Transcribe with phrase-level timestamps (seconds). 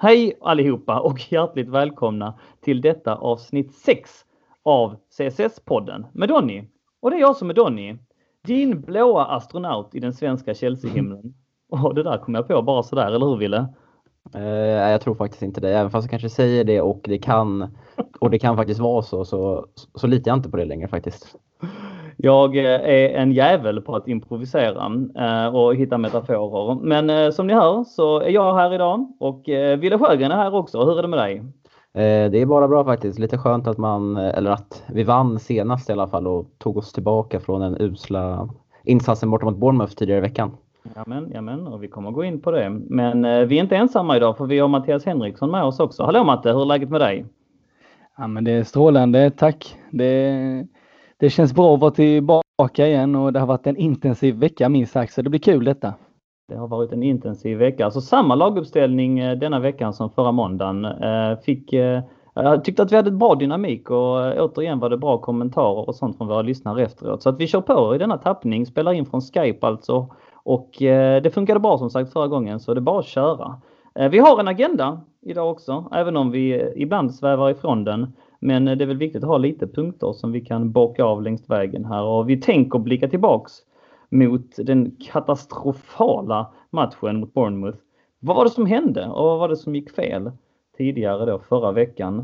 [0.00, 4.10] Hej allihopa och hjärtligt välkomna till detta avsnitt 6
[4.62, 6.64] av CSS-podden med Donny.
[7.00, 7.96] Och det är jag som är Donny.
[8.46, 11.34] Din blåa astronaut i den svenska Chelsea-himlen.
[11.70, 13.66] Och det där kom jag på bara sådär, eller hur Ville?
[14.36, 14.42] Uh,
[14.90, 15.78] jag tror faktiskt inte det.
[15.78, 17.76] Även fast jag kanske säger det och det kan,
[18.20, 21.36] och det kan faktiskt vara så, så, så litar jag inte på det längre faktiskt.
[22.20, 26.78] Jag eh, är en jävel på att improvisera eh, och hitta metaforer.
[26.82, 29.42] Men eh, som ni hör så är jag här idag och
[29.78, 30.84] Wille Sjögren är här också.
[30.84, 31.42] Hur är det med dig?
[32.30, 33.18] Det är bara bra faktiskt.
[33.18, 36.92] Lite skönt att man, eller att vi vann senast i alla fall och tog oss
[36.92, 38.48] tillbaka från den usla
[38.84, 40.56] insatsen borta mot Bournemouth tidigare i veckan.
[40.96, 42.70] Jamen, jamen, och vi kommer gå in på det.
[42.70, 46.04] Men vi är inte ensamma idag för vi har Mattias Henriksson med oss också.
[46.04, 47.26] Hallå Matte, hur är läget med dig?
[48.18, 49.76] Ja men det är strålande, tack.
[49.90, 50.66] Det
[51.20, 54.92] det känns bra att vara tillbaka igen och det har varit en intensiv vecka minst
[54.92, 55.94] sagt, så det blir kul detta.
[56.48, 57.84] Det har varit en intensiv vecka.
[57.84, 60.84] Alltså samma laguppställning eh, denna veckan som förra måndagen.
[60.84, 62.02] Eh, fick, eh,
[62.34, 66.16] jag tyckte att vi hade bra dynamik och återigen var det bra kommentarer och sånt
[66.16, 67.22] från våra lyssnare efteråt.
[67.22, 70.08] Så att vi kör på i denna tappning, spelar in från Skype alltså.
[70.44, 70.70] Och
[71.22, 73.60] det funkade bra som sagt förra gången så det är bara att köra.
[74.10, 78.12] Vi har en agenda idag också, även om vi ibland svävar ifrån den.
[78.40, 81.22] Men eh, det är väl viktigt att ha lite punkter som vi kan bocka av
[81.22, 83.52] längs vägen här och vi tänker blicka tillbaks
[84.10, 87.78] mot den katastrofala matchen mot Bournemouth.
[88.20, 90.32] Vad var det som hände och vad var det som gick fel
[90.76, 92.18] tidigare då förra veckan?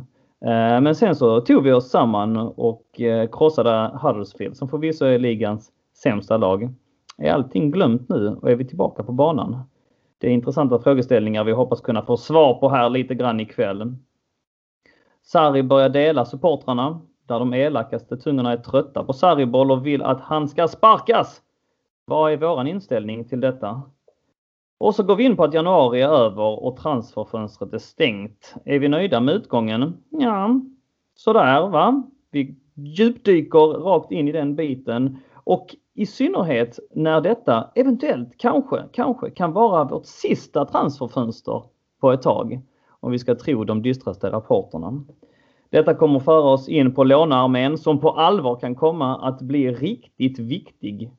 [0.44, 5.18] Eh, men sen så tog vi oss samman och eh, krossade Huddersfield som förvisso är
[5.18, 6.68] ligans sämsta lag.
[7.18, 9.58] Är allting glömt nu och är vi tillbaka på banan?
[10.18, 13.94] Det är intressanta frågeställningar vi hoppas kunna få svar på här lite grann ikväll.
[15.24, 20.20] Sarri börjar dela supportrarna där de elakaste tungorna är trötta på Sarriboll och vill att
[20.20, 21.42] han ska sparkas.
[22.04, 23.82] Vad är våran inställning till detta?
[24.78, 28.54] Och så går vi in på att januari är över och transferfönstret är stängt.
[28.64, 29.96] Är vi nöjda med utgången?
[30.10, 30.60] Ja,
[31.14, 32.02] sådär va.
[32.30, 39.30] Vi djupdyker rakt in i den biten och i synnerhet när detta eventuellt kanske, kanske
[39.30, 41.62] kan vara vårt sista transferfönster
[42.00, 42.60] på ett tag
[43.04, 45.04] om vi ska tro de dystraste rapporterna.
[45.70, 50.38] Detta kommer föra oss in på lånearmén som på allvar kan komma att bli riktigt
[50.38, 51.10] viktig.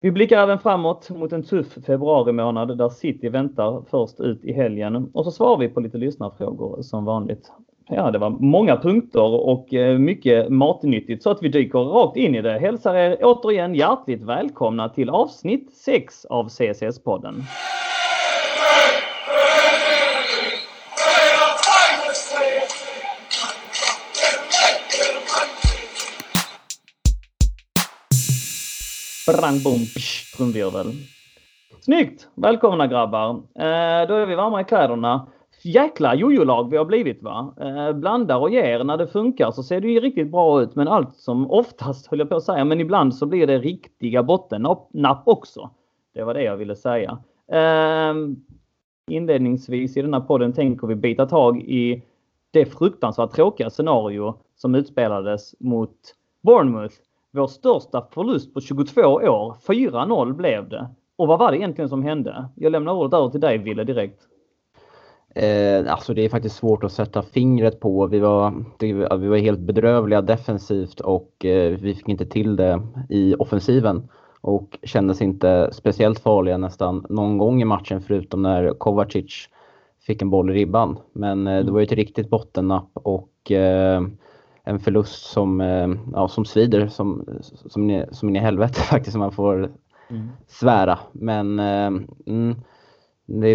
[0.00, 4.52] Vi blickar även framåt mot en tuff februari månad där City väntar först ut i
[4.52, 7.52] helgen och så svarar vi på lite lyssnarfrågor som vanligt.
[7.88, 12.34] Ja, det var många punkter och eh, mycket matnyttigt så att vi dyker rakt in
[12.34, 12.58] i det.
[12.58, 17.34] Hälsar er återigen hjärtligt välkomna till avsnitt 6 av CSS-podden.
[29.24, 29.80] Sprang bom,
[30.36, 30.86] trumvirvel.
[31.80, 32.28] Snyggt!
[32.34, 33.30] Välkomna grabbar!
[33.34, 35.26] Eh, då är vi varma i kläderna.
[35.62, 37.54] Jäkla jojolag vi har blivit va?
[37.60, 38.84] Eh, blandar och ger.
[38.84, 40.74] När det funkar så ser det ju riktigt bra ut.
[40.74, 44.22] Men allt som oftast höll jag på att säga, men ibland så blir det riktiga
[44.22, 45.70] bottennapp också.
[46.14, 47.18] Det var det jag ville säga.
[47.52, 48.14] Eh,
[49.10, 52.02] inledningsvis i den här podden tänker vi bita tag i
[52.50, 55.96] det fruktansvärt tråkiga scenario som utspelades mot
[56.42, 56.94] Bournemouth
[57.34, 59.56] vår största förlust på 22 år.
[59.66, 60.88] 4-0 blev det.
[61.16, 62.48] Och vad var det egentligen som hände?
[62.54, 64.20] Jag lämnar ordet över till dig Ville direkt.
[65.34, 68.06] Eh, alltså det är faktiskt svårt att sätta fingret på.
[68.06, 68.64] Vi var,
[69.16, 74.08] vi var helt bedrövliga defensivt och eh, vi fick inte till det i offensiven.
[74.40, 79.48] Och kändes inte speciellt farliga nästan någon gång i matchen förutom när Kovacic
[80.06, 80.98] fick en boll i ribban.
[81.12, 84.02] Men eh, det var ju ett riktigt bottennapp och eh,
[84.64, 89.20] en förlust som, eh, ja, som svider som, som, som in i helvete faktiskt, om
[89.20, 89.72] man får
[90.10, 90.28] mm.
[90.46, 90.98] svära.
[91.12, 91.86] Men eh,
[92.26, 92.56] mm,
[93.26, 93.50] det,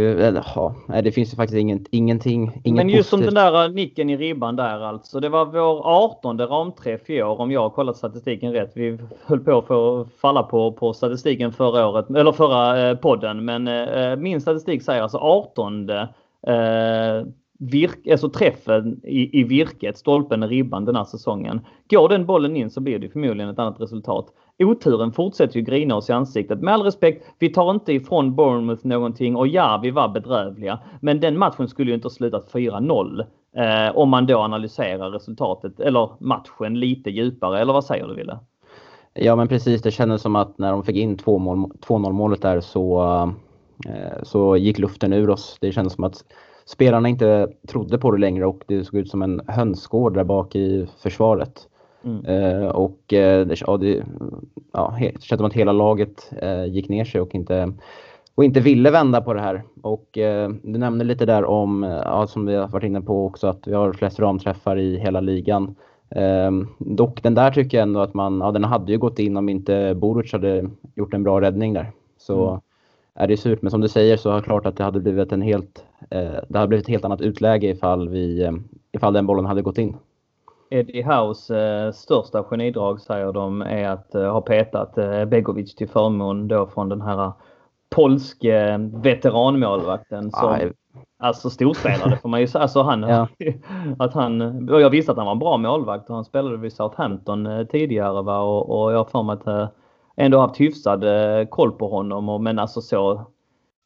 [0.56, 2.62] ja, det finns ju faktiskt inget, ingenting.
[2.64, 3.28] Inget Men just positivt.
[3.28, 5.20] som den där nicken i ribban där alltså.
[5.20, 8.72] Det var vår 18 ramträff i år om jag har kollat statistiken rätt.
[8.76, 13.46] Vi höll på för att falla på, på statistiken förra året, eller förra eh, podden.
[13.46, 16.06] Men eh, min statistik säger alltså 18 eh,
[17.59, 21.61] virk, alltså träffen i, i virket, stolpen i ribban den här säsongen.
[21.90, 24.26] Går den bollen in så blir det förmodligen ett annat resultat.
[24.59, 26.61] Oturen fortsätter ju grina oss i ansiktet.
[26.61, 30.79] Med all respekt, vi tar inte ifrån Bournemouth någonting och ja, vi var bedrövliga.
[31.02, 33.26] Men den matchen skulle ju inte ha slutat 4-0
[33.56, 37.59] eh, om man då analyserar resultatet eller matchen lite djupare.
[37.59, 38.40] Eller vad säger du Wille?
[39.14, 43.03] Ja men precis, det kändes som att när de fick in 2-0 målet där så,
[43.88, 45.58] eh, så gick luften ur oss.
[45.62, 46.23] Det kändes som att
[46.71, 50.55] spelarna inte trodde på det längre och det såg ut som en hönsgård där bak
[50.55, 51.67] i försvaret.
[52.03, 52.25] Mm.
[52.25, 54.03] Uh, och uh, det, ja, det,
[54.73, 57.73] ja, kändes som att hela laget uh, gick ner sig och inte,
[58.35, 59.63] och inte ville vända på det här.
[59.81, 63.47] Och eh, du nämnde lite där om, ja, som vi har varit inne på också,
[63.47, 65.75] att vi har flest ramträffar i hela ligan.
[66.09, 69.37] Eh, dock den där tycker jag ändå att man, ja den hade ju gått in
[69.37, 71.91] om inte Boruc hade gjort en bra räddning där.
[72.17, 72.61] Så mm.
[73.19, 75.31] Är det surt, men som du säger så är det klart att det hade blivit
[75.31, 78.51] en helt, eh, det hade blivit ett helt annat utläge ifall, vi, eh,
[78.91, 79.97] ifall den bollen hade gått in.
[80.69, 85.89] Eddie House eh, största genidrag säger de är att eh, ha petat eh, Begovic till
[85.89, 87.31] förmån då från den här
[87.95, 90.71] polske veteranmålvakten som Aj.
[91.19, 92.61] alltså storspelade får man ju säga.
[92.61, 93.27] Alltså han, ja.
[93.99, 97.45] att han, jag visste att han var en bra målvakt och han spelade vid Southampton
[97.45, 98.39] eh, tidigare va?
[98.39, 99.67] Och, och jag har för mig att eh,
[100.19, 102.29] ändå haft hyfsad eh, koll på honom.
[102.29, 103.11] Och, men alltså så,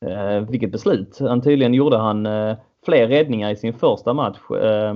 [0.06, 1.18] eh, vilket beslut.
[1.20, 4.94] Han tydligen gjorde han eh, fler räddningar i sin första match eh,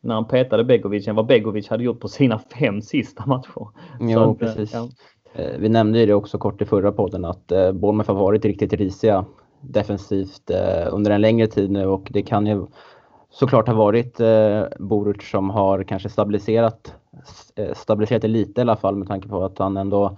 [0.00, 3.68] när han petade Begovic än vad Begovic hade gjort på sina fem sista matcher.
[4.00, 4.72] Jo, att, precis.
[4.74, 4.88] Ja.
[5.58, 9.24] Vi nämnde det också kort i förra podden att Bournemouth har varit riktigt risiga
[9.60, 10.50] defensivt
[10.90, 12.66] under en längre tid nu och det kan ju
[13.30, 14.20] såklart ha varit
[14.78, 16.94] Boruc som har kanske stabiliserat,
[17.72, 20.16] stabiliserat det lite i alla fall med tanke på att han ändå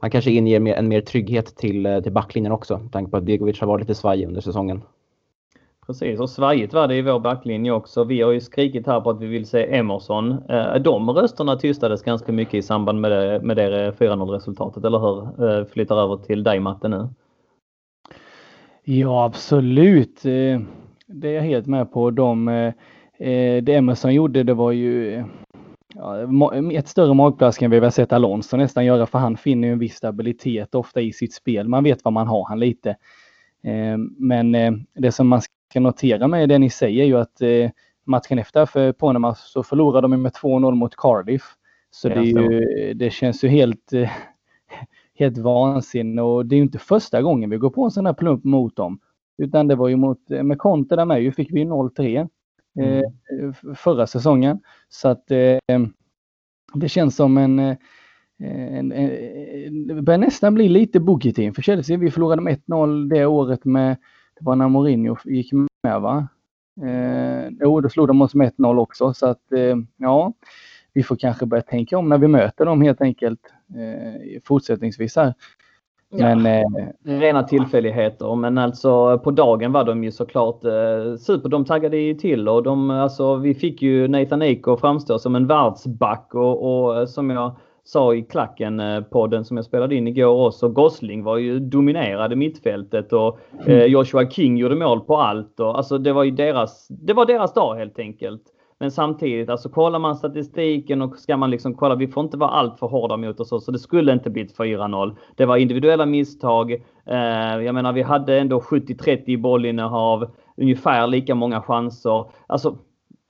[0.00, 3.60] han kanske inger en mer trygghet till, till backlinjen också med tanke på att Begovic
[3.60, 4.82] har varit lite svajig under säsongen.
[5.90, 8.04] Precis, och svajigt var det i vår backlinje också.
[8.04, 10.32] Vi har ju skrikit här på att vi vill se Emerson.
[10.48, 14.98] Eh, de rösterna tystades ganska mycket i samband med det, med det 4-0 resultatet, eller
[14.98, 15.48] hur?
[15.48, 17.08] Eh, flyttar över till dig Matte nu.
[18.84, 20.24] Ja, absolut.
[20.24, 20.60] Eh,
[21.06, 22.10] det är jag helt med på.
[22.10, 22.72] De,
[23.62, 25.24] det Emerson gjorde, det var ju
[26.72, 29.96] ett större magplask än vi har sett Alonso nästan göra, för han finner en viss
[29.96, 31.68] stabilitet ofta i sitt spel.
[31.68, 32.96] Man vet vad man har han lite.
[34.18, 34.52] Men
[34.94, 35.40] det som man
[35.70, 37.70] kan notera med det ni säger är ju att eh,
[38.04, 41.42] matchen efter för Ponema så förlorade de med 2-0 mot Cardiff.
[41.90, 44.10] Så det, ju, det, känns ju helt, eh,
[45.18, 48.12] helt vansinne och det är ju inte första gången vi går på en sån här
[48.12, 49.00] plump mot dem.
[49.38, 52.26] Utan det var ju mot, eh, med Conte där med ju fick vi 0-3 eh,
[52.76, 52.98] mm.
[52.98, 54.60] Eh, förra säsongen.
[54.88, 55.58] Så att eh,
[56.74, 57.76] det känns som en, eh,
[58.38, 61.98] en, en, det börjar nästan bli lite boogie för Chelsea.
[61.98, 63.96] Vi förlorade med 1-0 det året med
[64.40, 66.28] det var när Mourinho gick med va?
[66.82, 70.32] Eh, jo, då slog de oss med 1-0 också så att eh, ja,
[70.92, 73.40] vi får kanske börja tänka om när vi möter dem helt enkelt
[73.76, 75.34] eh, fortsättningsvis här.
[76.12, 81.48] Men, ja, eh, rena tillfälligheter men alltså på dagen var de ju såklart eh, super.
[81.48, 85.36] De taggade ju till och de, alltså, vi fick ju Nathan Ake att framstå som
[85.36, 90.08] en världsback och, och som jag sa i klacken eh, podden som jag spelade in
[90.08, 90.68] igår också.
[90.68, 93.90] Gosling var ju dominerade mittfältet och eh, mm.
[93.90, 95.60] Joshua King gjorde mål på allt.
[95.60, 98.42] Och, alltså det var ju deras, det var deras dag helt enkelt.
[98.80, 102.50] Men samtidigt, alltså kollar man statistiken och ska man liksom kolla, vi får inte vara
[102.50, 103.64] allt för hårda mot oss.
[103.64, 105.16] Så det skulle inte blivit 4-0.
[105.36, 106.72] Det var individuella misstag.
[107.06, 110.30] Eh, jag menar, vi hade ändå 70-30 i bollinnehav.
[110.56, 112.24] Ungefär lika många chanser.
[112.46, 112.78] Alltså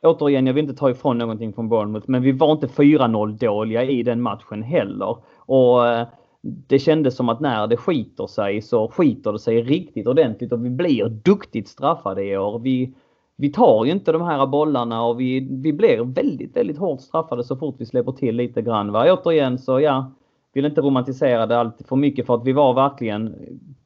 [0.02, 3.84] återigen, jag vill inte ta ifrån någonting från Bournemouth, men vi var inte 4-0 dåliga
[3.84, 5.16] i den matchen heller.
[5.36, 6.06] Och eh,
[6.42, 10.64] det kändes som att när det skiter sig så skiter det sig riktigt ordentligt och
[10.64, 12.58] vi blir duktigt straffade i år.
[12.58, 12.94] Vi,
[13.40, 17.44] vi tar ju inte de här bollarna och vi, vi blir väldigt, väldigt hårt straffade
[17.44, 18.92] så fort vi släpper till lite grann.
[18.92, 19.12] Va?
[19.12, 20.12] Återigen så ja,
[20.52, 23.34] vill inte romantisera det alltid för mycket för att vi var verkligen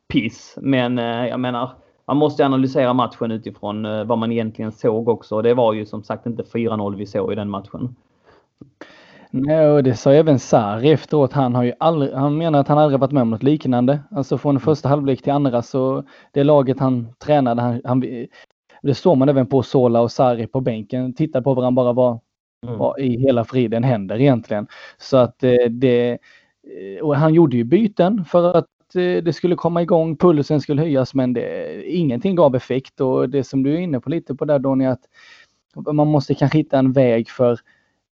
[0.08, 0.58] piss.
[0.60, 1.70] Men eh, jag menar,
[2.06, 5.42] man måste analysera matchen utifrån eh, vad man egentligen såg också.
[5.42, 7.94] Det var ju som sagt inte 4-0 vi såg i den matchen.
[9.30, 11.32] Nej, och det sa även Sarri efteråt.
[11.32, 14.00] Han, har ju aldrig, han menar att han aldrig varit med om något liknande.
[14.11, 14.61] Alltså från mm.
[14.61, 18.00] första halvlek till andra så det laget han tränade, han, han,
[18.87, 21.14] det såg man även på Sola och Sarri på bänken.
[21.14, 22.21] Tittade på varandra bara vad,
[22.67, 22.79] mm.
[22.79, 24.67] vad i hela friden händer egentligen.
[24.99, 29.57] Så att eh, det, eh, och han gjorde ju byten för att Eh, det skulle
[29.57, 33.79] komma igång, pulsen skulle höjas men det, ingenting gav effekt och det som du är
[33.79, 35.00] inne på lite på där Donny att
[35.93, 37.59] man måste kanske hitta en väg för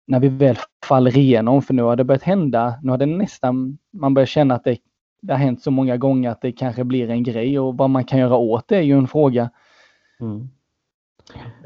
[0.08, 3.78] när vi väl faller igenom för nu har det börjat hända, nu har det nästan,
[3.92, 4.78] man börjar känna att det,
[5.22, 8.04] det har hänt så många gånger att det kanske blir en grej och vad man
[8.04, 9.50] kan göra åt det är ju en fråga.
[10.20, 10.50] Mm.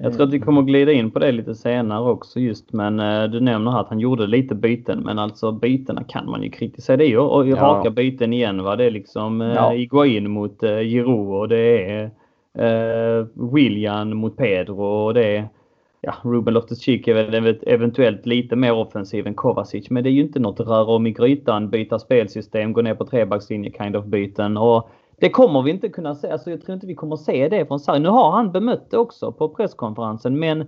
[0.02, 3.00] Jag tror att vi kommer att glida in på det lite senare också just men
[3.00, 6.98] eh, du nämner att han gjorde lite byten men alltså bytena kan man ju kritisera.
[6.98, 7.56] Det är ju och ja.
[7.56, 8.76] raka byten igen va.
[8.76, 9.74] Det är liksom eh, ja.
[9.74, 12.12] Iguain mot eh, Giroud och det är
[12.58, 15.48] eh, William mot Pedro och det är
[16.02, 20.22] ja, Ruben Loftus-Cheek är väl eventuellt lite mer offensiv än Kovacic men det är ju
[20.22, 24.58] inte något röra om i grytan, byta spelsystem, gå ner på trebackslinje kind of byten
[24.58, 26.30] och det kommer vi inte kunna se.
[26.30, 28.00] Alltså jag tror inte vi kommer se det från Sarri.
[28.00, 30.66] Nu har han bemött det också på presskonferensen men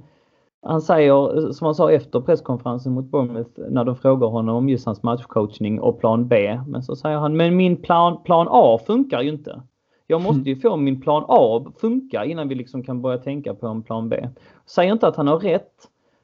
[0.67, 4.85] han säger, som han sa efter presskonferensen mot Bournemouth när de frågar honom om just
[4.85, 6.59] hans matchcoachning och plan B.
[6.67, 9.61] Men så säger han, men min plan, plan A funkar ju inte.
[10.07, 13.53] Jag måste ju få min plan A att funka innan vi liksom kan börja tänka
[13.53, 14.29] på en plan B.
[14.65, 15.71] Säger inte att han har rätt,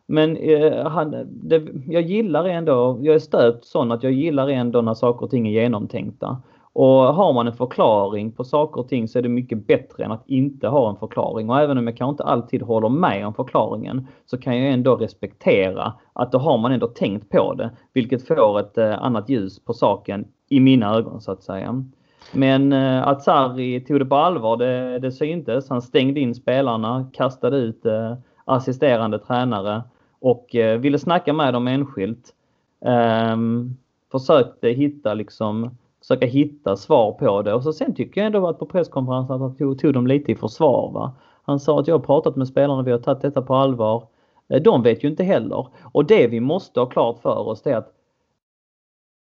[0.05, 4.81] men eh, han, det, jag gillar ändå, jag är stöpt sån att jag gillar ändå
[4.81, 6.37] när saker och ting är genomtänkta.
[6.73, 10.11] Och har man en förklaring på saker och ting så är det mycket bättre än
[10.11, 11.49] att inte ha en förklaring.
[11.49, 14.95] Och även om jag kanske inte alltid håller med om förklaringen så kan jag ändå
[14.95, 17.69] respektera att då har man ändå tänkt på det.
[17.93, 21.85] Vilket får ett eh, annat ljus på saken i mina ögon så att säga.
[22.33, 25.69] Men eh, att Sarri tog det på allvar, det, det syntes.
[25.69, 29.83] Han stängde in spelarna, kastade ut eh, assisterande tränare
[30.19, 32.33] och ville snacka med dem enskilt.
[32.85, 33.77] Ehm,
[34.11, 35.69] försökte hitta liksom
[36.01, 39.41] försöka hitta svar på det och så sen tycker jag ändå att på presskonferensen att
[39.41, 40.91] han tog, tog dem lite i försvar.
[40.91, 41.13] Va?
[41.43, 44.07] Han sa att jag har pratat med spelarna, vi har tagit detta på allvar.
[44.49, 45.67] Eh, de vet ju inte heller.
[45.81, 47.93] Och det vi måste ha klart för oss är att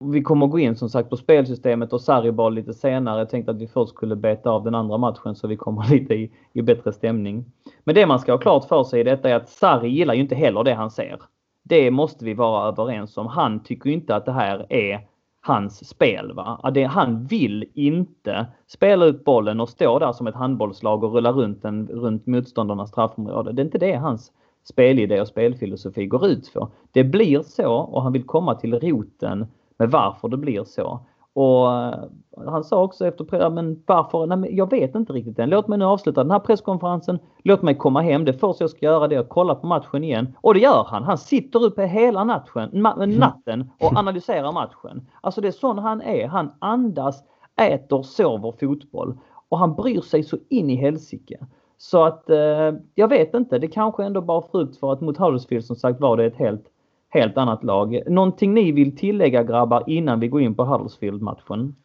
[0.04, 3.20] vi kommer gå in som sagt på spelsystemet och Sarri lite senare.
[3.20, 6.14] Jag tänkte att vi först skulle beta av den andra matchen så vi kommer lite
[6.14, 7.46] i, i bättre stämning.
[7.84, 10.22] Men det man ska ha klart för sig i detta är att Sarri gillar ju
[10.22, 11.22] inte heller det han ser.
[11.64, 13.28] Det måste vi vara överens om.
[13.28, 15.08] Han tycker inte att det här är
[15.42, 16.34] hans spel.
[16.34, 16.72] Va?
[16.74, 21.32] Det, han vill inte spela ut bollen och stå där som ett handbollslag och rulla
[21.32, 23.52] runt den runt motståndarnas straffområde.
[23.52, 24.32] Det är inte det hans
[24.64, 26.72] spelidé och spelfilosofi går ut på.
[26.92, 31.00] Det blir så och han vill komma till roten med varför det blir så.
[31.34, 32.04] Och eh,
[32.48, 34.26] han sa också efter men varför?
[34.26, 35.50] Nej, men jag vet inte riktigt än.
[35.50, 37.20] Låt mig nu avsluta den här presskonferensen.
[37.44, 38.26] Låt mig komma hem.
[38.26, 40.36] Det första jag ska göra det är att kolla på matchen igen.
[40.42, 41.04] Och det gör han.
[41.04, 42.70] Han sitter uppe hela natten,
[43.08, 45.08] natten och analyserar matchen.
[45.22, 46.28] Alltså det är sån han är.
[46.28, 47.24] Han andas,
[47.62, 49.20] äter, sover fotboll.
[49.50, 51.38] Och han bryr sig så in i helsike.
[51.78, 53.60] Så att eh, jag vet inte.
[53.60, 56.66] Det kanske ändå bara frukt för att mot Huddersfield som sagt var det ett helt
[57.12, 58.02] helt annat lag.
[58.08, 61.76] Någonting ni vill tillägga grabbar innan vi går in på Huddersfield-matchen?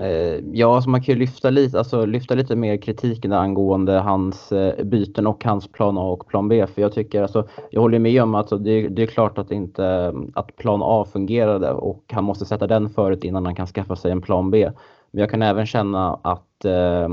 [0.00, 4.52] Eh, ja, alltså man kan ju lyfta lite, alltså lyfta lite mer kritiken angående hans
[4.52, 6.66] eh, byten och hans plan A och plan B.
[6.66, 9.50] För jag tycker, alltså, jag håller med om att alltså, det, det, är klart att,
[9.50, 13.96] inte, att plan A fungerade och han måste sätta den förut innan han kan skaffa
[13.96, 14.70] sig en plan B.
[15.16, 17.08] Men jag kan även känna att eh,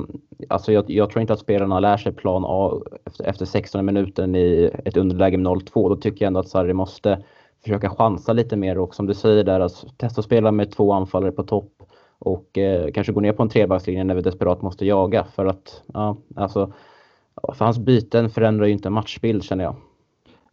[0.49, 4.35] alltså jag, jag, tror inte att spelarna lär sig plan A efter, efter 16 minuten
[4.35, 5.89] i ett underläge med 0-2.
[5.89, 7.23] Då tycker jag ändå att Sarri måste
[7.63, 10.93] försöka chansa lite mer och som du säger där, alltså, testa att spela med två
[10.93, 11.71] anfallare på topp
[12.19, 15.81] och eh, kanske gå ner på en trebackslinje när vi desperat måste jaga för att
[15.93, 16.73] ja, alltså,
[17.53, 19.75] för hans byten förändrar ju inte matchbild känner jag.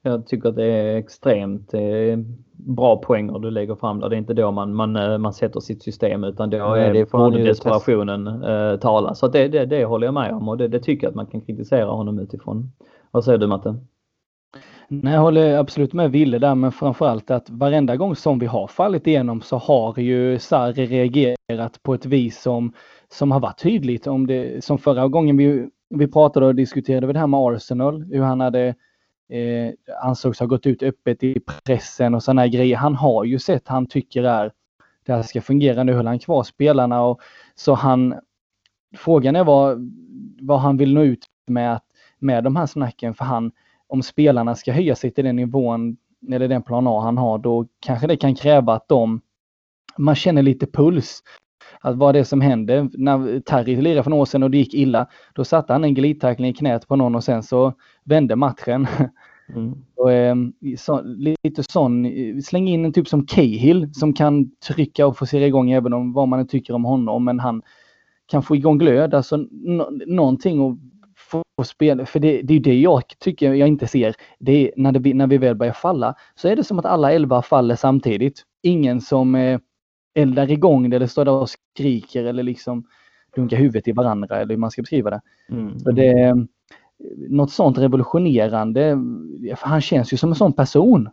[0.03, 2.19] Jag tycker att det är extremt eh,
[2.53, 4.09] bra poänger du lägger fram där.
[4.09, 7.11] Det är inte då man, man, eh, man sätter sitt system utan då är det
[7.11, 9.15] borde desperationen eh, tala.
[9.15, 11.27] Så det, det, det håller jag med om och det, det tycker jag att man
[11.27, 12.73] kan kritisera honom utifrån.
[13.11, 13.77] Vad säger du Matte?
[14.89, 18.67] Nej, jag håller absolut med Ville där, men framförallt att varenda gång som vi har
[18.67, 22.73] fallit igenom så har ju Sarri reagerat på ett vis som,
[23.09, 24.07] som har varit tydligt.
[24.07, 28.23] Om det, som förra gången vi, vi pratade och diskuterade det här med Arsenal, hur
[28.23, 28.75] han hade
[29.31, 29.73] eh,
[30.03, 32.77] ansågs ha gått ut öppet i pressen och sådana grejer.
[32.77, 34.53] Han har ju sett, han tycker är
[35.07, 35.85] det här ska fungera.
[35.85, 37.21] Nu höll han kvar spelarna och
[37.55, 38.15] så han
[38.97, 39.93] Frågan är vad,
[40.41, 41.81] vad han vill nå ut med,
[42.19, 43.53] med de här snacken för han
[43.87, 45.97] om spelarna ska höja sig till den nivån
[46.33, 49.21] eller den plan A han har då kanske det kan kräva att de
[49.97, 51.23] man känner lite puls.
[51.81, 52.89] Att vad det som händer.
[52.93, 55.95] När Terry lirade för några år sedan och det gick illa, då satte han en
[55.95, 57.73] glidtackling i knät på någon och sen så
[58.05, 58.87] vände matchen.
[59.57, 59.75] Mm.
[59.97, 60.37] Och, eh,
[60.79, 61.03] så,
[61.43, 62.07] lite sån,
[62.43, 66.29] släng in en typ som Cahill som kan trycka och forcera igång även om vad
[66.29, 67.25] man tycker om honom.
[67.25, 67.63] Men han
[68.27, 70.79] kan få igång glöd, alltså no, någonting och
[71.31, 72.07] få spela.
[72.07, 74.15] För det, det är det jag tycker jag inte ser.
[74.39, 77.13] Det är när, det, när vi väl börjar falla så är det som att alla
[77.13, 78.43] elva faller samtidigt.
[78.63, 79.61] Ingen som eh,
[80.15, 82.85] eldar igång det eller står där och skriker eller liksom
[83.37, 85.21] dunkar huvudet i varandra eller hur man ska beskriva det.
[85.51, 85.79] Mm.
[85.79, 86.35] Så det
[87.29, 88.99] något sånt revolutionerande.
[89.59, 91.09] Han känns ju som en sån person.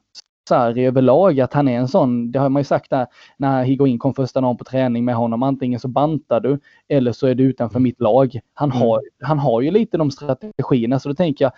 [0.50, 4.00] Sarri överlag, att han är en sån, det har man ju sagt där när Higuain
[4.00, 7.44] kom första dagen på träning med honom, antingen så bantar du eller så är du
[7.44, 8.40] utanför mitt lag.
[8.54, 8.82] Han mm.
[8.82, 11.52] har, han har ju lite de strategierna så då tänker jag,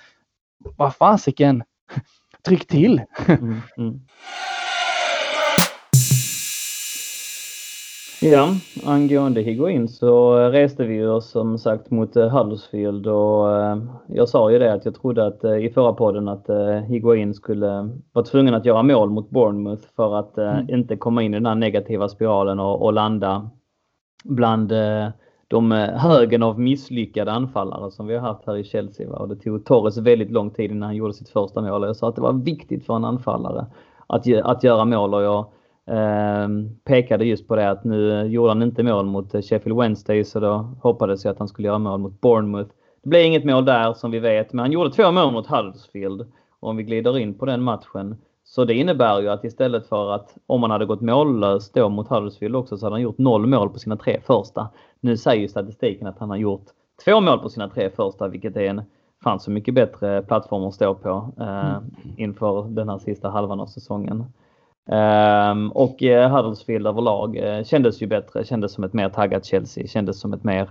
[0.77, 1.63] vad fasiken,
[2.45, 3.01] tryck till!
[3.27, 3.99] Mm, mm.
[8.21, 14.29] Ja, angående Higuain så reste vi oss som sagt mot eh, Huddersfield och eh, jag
[14.29, 16.49] sa ju det att jag trodde att eh, i förra podden att
[16.87, 20.69] Higuain skulle vara tvungen att göra mål mot Bournemouth för att mm.
[20.69, 23.49] inte komma in i den här negativa spiralen och, och landa
[24.23, 24.73] bland
[25.47, 29.09] de högen av misslyckade anfallare som vi har haft här i Chelsea.
[29.09, 31.83] Och det tog Torres väldigt lång tid innan han gjorde sitt första mål.
[31.83, 33.65] Jag sa att det var viktigt för en anfallare
[34.07, 35.45] att, att göra mål och jag
[36.83, 40.75] pekade just på det att nu gjorde han inte mål mot Sheffield Wednesday så då
[40.81, 42.69] hoppades jag att han skulle göra mål mot Bournemouth.
[43.03, 46.31] Det blev inget mål där som vi vet, men han gjorde två mål mot Huddersfield.
[46.59, 50.37] Om vi glider in på den matchen så det innebär ju att istället för att
[50.47, 53.69] om han hade gått mållös då mot Huddersfield också så hade han gjort noll mål
[53.69, 54.69] på sina tre första.
[54.99, 56.65] Nu säger ju statistiken att han har gjort
[57.05, 58.81] två mål på sina tre första vilket är en
[59.23, 61.83] fan så mycket bättre plattform att stå på eh, mm.
[62.17, 64.25] inför den här sista halvan av säsongen.
[64.91, 69.87] Um, och uh, Huddersfield överlag uh, kändes ju bättre, kändes som ett mer taggat Chelsea,
[69.87, 70.69] kändes som ett mer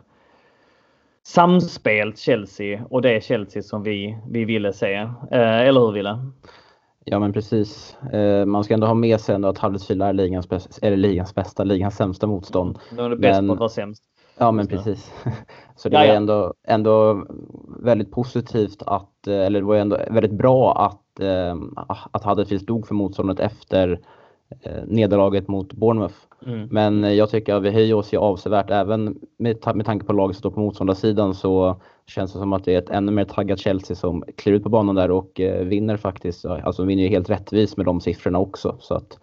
[1.23, 5.01] samspelt Chelsea och det Chelsea som vi, vi ville se.
[5.03, 6.19] Uh, eller hur Ville?
[7.05, 7.97] Ja men precis.
[8.47, 11.65] man ska ändå ha med sig ändå att Huddersfield är ligans, bästa, eller ligans bästa,
[11.65, 12.79] ligans sämsta motstånd.
[12.91, 14.03] De är bäst på att vara sämst.
[14.39, 15.13] Ja men precis.
[15.77, 17.27] Så det var ändå, ändå
[17.83, 21.57] väldigt positivt att, eller det var ändå väldigt bra att eh,
[22.11, 24.01] att Huddersfield stod för motståndet efter
[24.61, 26.15] eh, nederlaget mot Bournemouth.
[26.47, 26.69] Mm.
[26.71, 30.37] Men jag tycker att vi höjer oss ju avsevärt även med, med tanke på laget
[30.37, 33.59] som står på motståndarsidan så känns det som att det är ett ännu mer taggat
[33.59, 36.45] Chelsea som kliver ut på banan där och eh, vinner faktiskt.
[36.45, 38.77] Alltså vinner ju helt rättvist med de siffrorna också.
[38.81, 39.19] Så att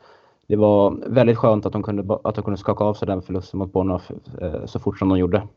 [0.48, 3.58] det var väldigt skönt att de kunde, att de kunde skaka av sig den förlusten
[3.58, 4.12] mot Bournemouth
[4.42, 5.48] eh, så fort som de gjorde.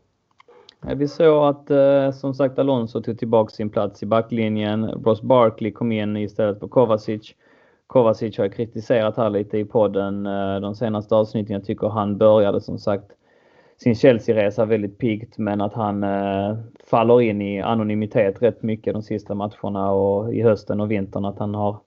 [0.81, 4.85] Vi såg att eh, som sagt Alonso tog tillbaka sin plats i backlinjen.
[4.85, 7.35] Ross Barkley kom in istället för Kovacic.
[7.87, 11.53] Kovacic har jag kritiserat här lite i podden eh, de senaste avsnitten.
[11.53, 13.11] Jag tycker han började som sagt
[13.77, 19.01] sin Chelsea-resa väldigt piggt men att han eh, faller in i anonymitet rätt mycket de
[19.01, 21.77] sista matcherna och i hösten och vintern att han har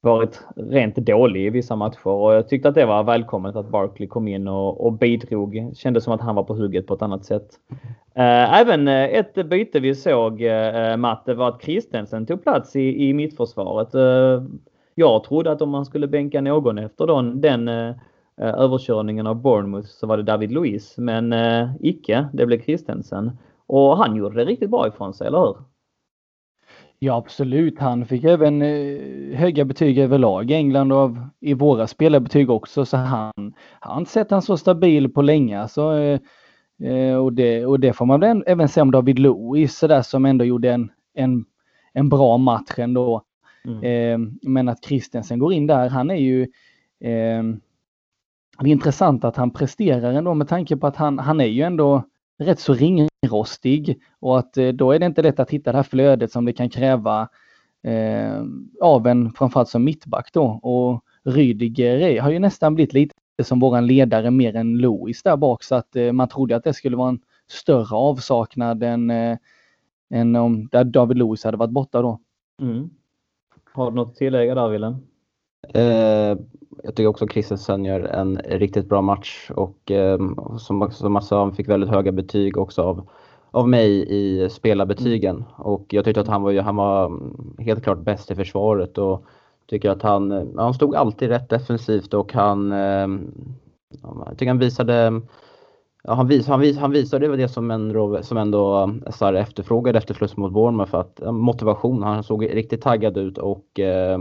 [0.00, 4.08] varit rent dålig i vissa matcher och jag tyckte att det var välkommet att Barkley
[4.08, 5.70] kom in och, och bidrog.
[5.74, 7.48] Kändes som att han var på hugget på ett annat sätt.
[8.14, 13.08] Eh, även eh, ett byte vi såg eh, Matte var att Kristensen tog plats i,
[13.08, 13.88] i mittförsvaret.
[14.94, 17.68] Jag trodde att om man skulle bänka någon efter den, den
[18.36, 21.34] överkörningen av Bournemouth så var det David Luiz men
[21.80, 23.30] icke, det blev Kristensen.
[23.66, 25.56] Och han gjorde det riktigt bra ifrån sig, eller hur?
[27.02, 31.10] Ja absolut, han fick även eh, höga betyg överlag i England och
[31.40, 35.60] i våra spelarbetyg också så han har inte sett han så stabil på länge.
[35.60, 36.20] Alltså, eh,
[36.90, 40.02] eh, och, det, och det får man väl även se om David Lewis så där,
[40.02, 41.44] som ändå gjorde en, en,
[41.92, 43.22] en bra match ändå.
[43.64, 44.38] Mm.
[44.42, 46.46] men att Christensen går in där, han är ju
[48.58, 51.62] det är intressant att han presterar ändå med tanke på att han, han är ju
[51.62, 52.04] ändå
[52.40, 55.82] rätt så ringrostig och att eh, då är det inte lätt att hitta det här
[55.82, 57.28] flödet som det kan kräva
[57.82, 58.42] eh,
[58.80, 60.44] av en framförallt som mittback då.
[60.44, 65.62] Och Rydiger har ju nästan blivit lite som våran ledare mer än Louis där bak
[65.62, 69.38] så att eh, man trodde att det skulle vara en större avsaknad än, eh,
[70.10, 72.20] än om där David Louis hade varit borta då.
[72.62, 72.90] Mm.
[73.72, 74.96] Har du något att tillägga där Willem?
[75.68, 76.36] Eh,
[76.82, 80.18] jag tycker också Christensen gör en riktigt bra match och eh,
[80.58, 83.08] som, som man sa, han fick väldigt höga betyg också av,
[83.50, 85.36] av mig i spelarbetygen.
[85.36, 85.48] Mm.
[85.56, 87.20] Och jag tyckte att han var, han var
[87.58, 89.24] helt klart bäst i försvaret och
[89.66, 93.08] tycker att han, han stod alltid rätt defensivt och han, eh,
[94.02, 95.20] jag tycker han visade
[96.02, 100.14] Ja, han, vis, han, vis, han visade det som, en, som ändå Sarr efterfrågade efter
[100.14, 100.90] förlust mot Bournemouth.
[100.90, 102.02] För att, motivation.
[102.02, 104.18] Han såg riktigt taggad ut och, eh,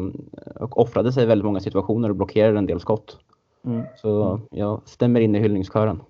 [0.56, 3.18] och offrade sig i väldigt många situationer och blockerade en del skott.
[3.66, 3.84] Mm.
[3.96, 6.02] Så jag stämmer in i hyllningskören.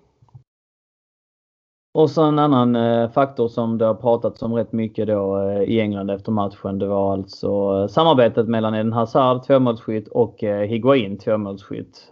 [1.94, 5.62] Och så en annan eh, faktor som det har pratats om rätt mycket då eh,
[5.62, 6.78] i England efter matchen.
[6.78, 12.10] Det var alltså samarbetet mellan Eden Hazard, tvåmålsskytt och Higuain, tvåmålsskytt.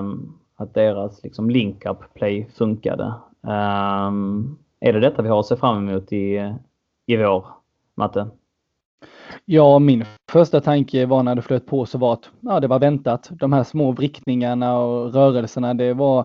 [0.00, 3.14] Um, att deras liksom link-up play funkade.
[3.40, 6.54] Um, är det detta vi har att se fram emot i,
[7.06, 7.46] i vår,
[7.94, 8.26] Matte?
[9.44, 12.78] Ja, min första tanke var när det flöt på så var att ja, det var
[12.78, 13.28] väntat.
[13.30, 16.20] De här små vrickningarna och rörelserna, det var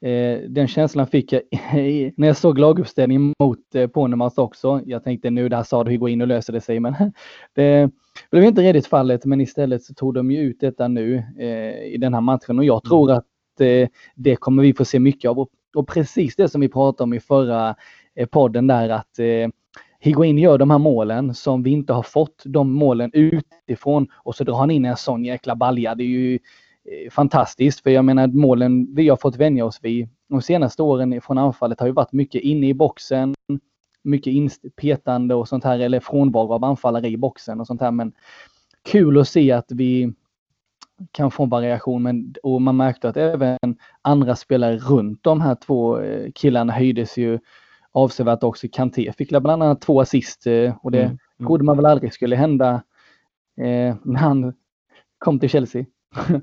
[0.00, 1.42] eh, den känslan fick jag
[2.16, 4.80] när jag såg laguppställningen mot eh, Ponemars också.
[4.86, 6.94] Jag tänkte nu det här sa du gå in och löser det sig, men
[7.54, 7.90] det
[8.30, 9.24] blev inte redigt fallet.
[9.24, 12.64] Men istället så tog de ju ut detta nu eh, i den här matchen och
[12.64, 13.18] jag tror mm.
[13.18, 15.38] att eh, Eh, det kommer vi få se mycket av.
[15.38, 17.74] Och, och, precis det som vi pratade om i förra
[18.14, 19.48] eh, podden där att eh,
[19.98, 24.44] Higuain gör de här målen som vi inte har fått, de målen utifrån och så
[24.44, 25.94] drar han in en sån jäkla balja.
[25.94, 30.08] Det är ju eh, fantastiskt för jag menar målen vi har fått vänja oss vid
[30.28, 33.34] de senaste åren från anfallet har ju varit mycket inne i boxen,
[34.02, 34.32] mycket
[34.76, 37.90] petande och sånt här eller frånvaro av anfallare i boxen och sånt här.
[37.90, 38.12] Men
[38.84, 40.12] kul att se att vi
[41.12, 43.58] kan få en variation men, och man märkte att även
[44.02, 47.38] andra spelare runt de här två eh, killarna höjdes ju
[47.92, 48.66] avsevärt också.
[48.72, 51.18] Kanté fick bland annat två assist eh, och det mm.
[51.38, 51.48] Mm.
[51.48, 52.82] trodde man väl aldrig skulle hända
[53.60, 54.54] eh, när han
[55.18, 55.84] kom till Chelsea.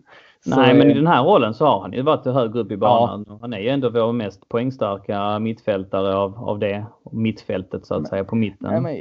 [0.46, 3.26] Nej, men i den här rollen så har han ju varit högre upp i banan.
[3.28, 3.38] Ja.
[3.42, 8.24] Han är ju ändå vår mest poängstarka mittfältare av, av det mittfältet så att säga
[8.24, 8.70] på mitten.
[8.72, 8.96] Nej, men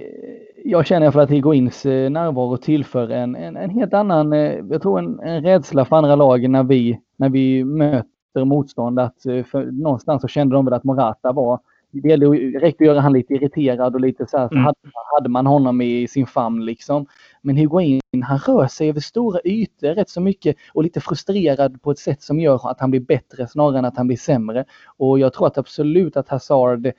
[0.64, 4.82] jag känner för att Higuins eh, närvaro tillför en, en, en helt annan, eh, jag
[4.82, 9.00] tror en, en rädsla för andra lag när vi, när vi möter motstånd.
[9.00, 11.60] Att eh, för, någonstans så kände de väl att Morata var
[11.92, 12.16] det
[12.58, 14.64] räckte att göra han lite irriterad och lite så här, så mm.
[14.64, 14.78] hade,
[15.16, 17.06] hade, man honom i sin famn liksom.
[17.42, 21.90] Men Higuain, han rör sig över stora ytor rätt så mycket och lite frustrerad på
[21.90, 24.64] ett sätt som gör att han blir bättre snarare än att han blir sämre.
[24.96, 26.92] Och jag tror att absolut att Hazard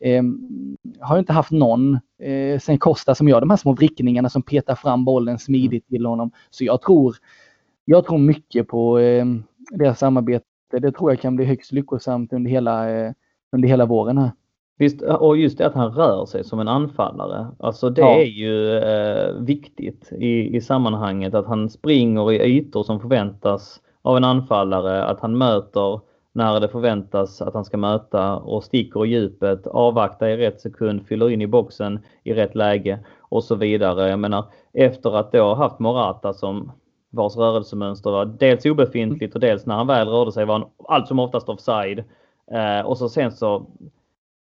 [0.00, 0.22] eh,
[1.00, 4.74] har inte haft någon eh, sen Costa som gör de här små vrickningarna som petar
[4.74, 6.30] fram bollen smidigt till honom.
[6.50, 7.16] Så jag tror,
[7.84, 9.26] jag tror mycket på eh,
[9.70, 10.44] deras samarbete.
[10.70, 13.12] Det tror jag kan bli högst lyckosamt under hela, eh,
[13.52, 14.30] under hela våren här.
[14.78, 17.46] Visst, och just det att han rör sig som en anfallare.
[17.58, 18.20] Alltså det ja.
[18.20, 24.16] är ju eh, viktigt i, i sammanhanget att han springer i ytor som förväntas av
[24.16, 26.00] en anfallare, att han möter
[26.38, 31.06] när det förväntas att han ska möta och sticker i djupet, avvaktar i rätt sekund,
[31.06, 34.08] fyller in i boxen i rätt läge och så vidare.
[34.08, 36.72] Jag menar efter att då ha haft Morata som
[37.10, 41.08] vars rörelsemönster var dels obefintligt och dels när han väl rörde sig var han allt
[41.08, 42.04] som oftast offside.
[42.52, 43.66] Eh, och så sen så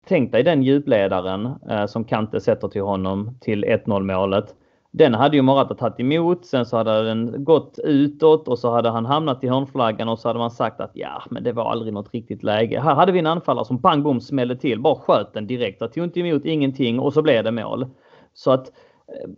[0.08, 4.56] Tänk dig den djupledaren eh, som Kante sätter till honom till 1-0 målet.
[4.96, 8.90] Den hade ju Morata tagit emot, sen så hade den gått utåt och så hade
[8.90, 11.94] han hamnat i hörnflaggan och så hade man sagt att ja, men det var aldrig
[11.94, 12.80] något riktigt läge.
[12.80, 15.82] Här hade vi en anfallare som pang bom smällde till, bara sköt den direkt.
[15.82, 17.86] Jag tog inte emot ingenting och så blev det mål.
[18.34, 18.68] Så att
[19.08, 19.30] eh,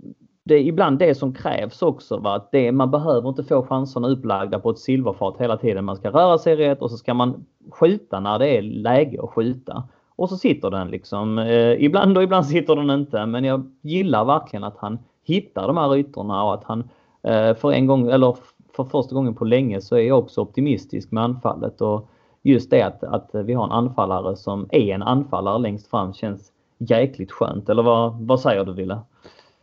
[0.44, 2.18] det är ibland det som krävs också.
[2.18, 2.36] Va?
[2.36, 5.86] Att det, man behöver inte få chanserna upplagda på ett silverfat hela tiden.
[5.86, 9.30] Man ska röra sig rätt och så ska man skjuta när det är läge att
[9.30, 9.84] skjuta.
[10.16, 11.38] Och så sitter den liksom.
[11.38, 13.26] Eh, ibland och ibland sitter den inte.
[13.26, 16.90] Men jag gillar verkligen att han hittar de här ytorna och att han
[17.24, 18.38] eh, för en gång, eller
[18.76, 21.82] för första gången på länge så är jag också optimistisk med anfallet.
[21.82, 22.10] Och
[22.44, 26.52] just det att, att vi har en anfallare som är en anfallare längst fram känns
[26.78, 27.70] jäkligt skönt.
[27.70, 29.00] Eller vad, vad säger du Wille?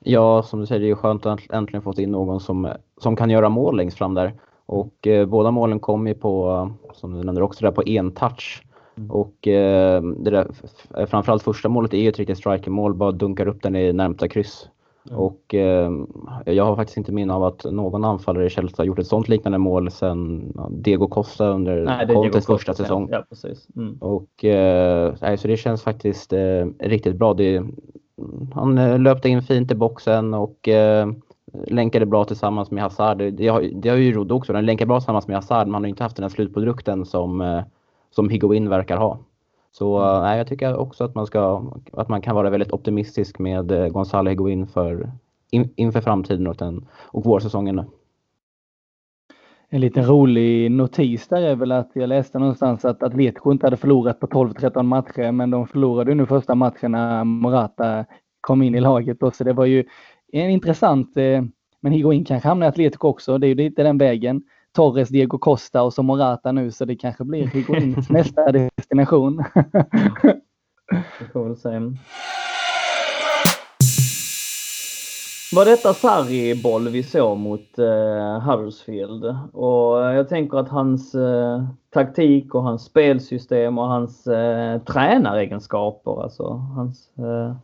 [0.04, 2.68] Ja, som du säger, det är skönt att äntligen fått in någon som,
[3.00, 4.34] som kan göra mål längst fram där.
[4.66, 8.62] Och eh, båda målen kom ju på, som du nämnde också, där på en touch.
[8.96, 9.10] Mm.
[9.10, 10.50] Och eh, det där,
[11.06, 14.68] framförallt första målet är ju ett riktigt strikermål, bara dunkar upp den i närmsta kryss.
[15.10, 15.18] Mm.
[15.18, 15.90] Och eh,
[16.46, 19.28] jag har faktiskt inte minne av att någon anfallare i Chelsea har gjort ett sånt
[19.28, 23.08] liknande mål sedan Diego Costa under Nej, Contes första säsong.
[23.10, 23.68] Ja, precis.
[23.76, 23.96] Mm.
[24.00, 27.34] Och, eh, så det känns faktiskt eh, riktigt bra.
[27.34, 27.62] Det,
[28.54, 31.08] han eh, löpte in fint i boxen och eh,
[31.66, 33.18] länkade bra tillsammans med Hazard.
[33.18, 35.74] Det, det, har, det har ju Rodde också, den länkar bra tillsammans med Hazard men
[35.74, 37.62] han har inte haft den här slutprodukten som eh,
[38.14, 39.18] som Higuain verkar ha.
[39.72, 40.22] Så mm.
[40.22, 43.88] nej, jag tycker också att man, ska, att man kan vara väldigt optimistisk med eh,
[43.88, 45.12] Gonzalo Higuain för,
[45.50, 47.84] in, inför framtiden och, den, och vårsäsongen.
[49.68, 53.76] En liten rolig notis där är väl att jag läste någonstans att Atletico inte hade
[53.76, 58.04] förlorat på 12-13 matcher, men de förlorade nu första matchen när Morata
[58.40, 59.20] kom in i laget.
[59.20, 59.84] Då, så det var ju
[60.32, 61.42] en intressant, eh,
[61.80, 64.42] men Higuain kanske hamnar i Atletico också, det är ju lite den vägen.
[64.72, 69.44] Torres, Diego Costa och så Morata nu så det kanske blir Higuains nästa destination.
[71.18, 71.80] det får väl se.
[75.54, 79.24] Var detta Sarri-boll vi såg mot eh, Huddersfield?
[79.52, 86.44] Och jag tänker att hans eh, taktik och hans spelsystem och hans eh, tränaregenskaper, alltså
[86.52, 87.56] hans eh,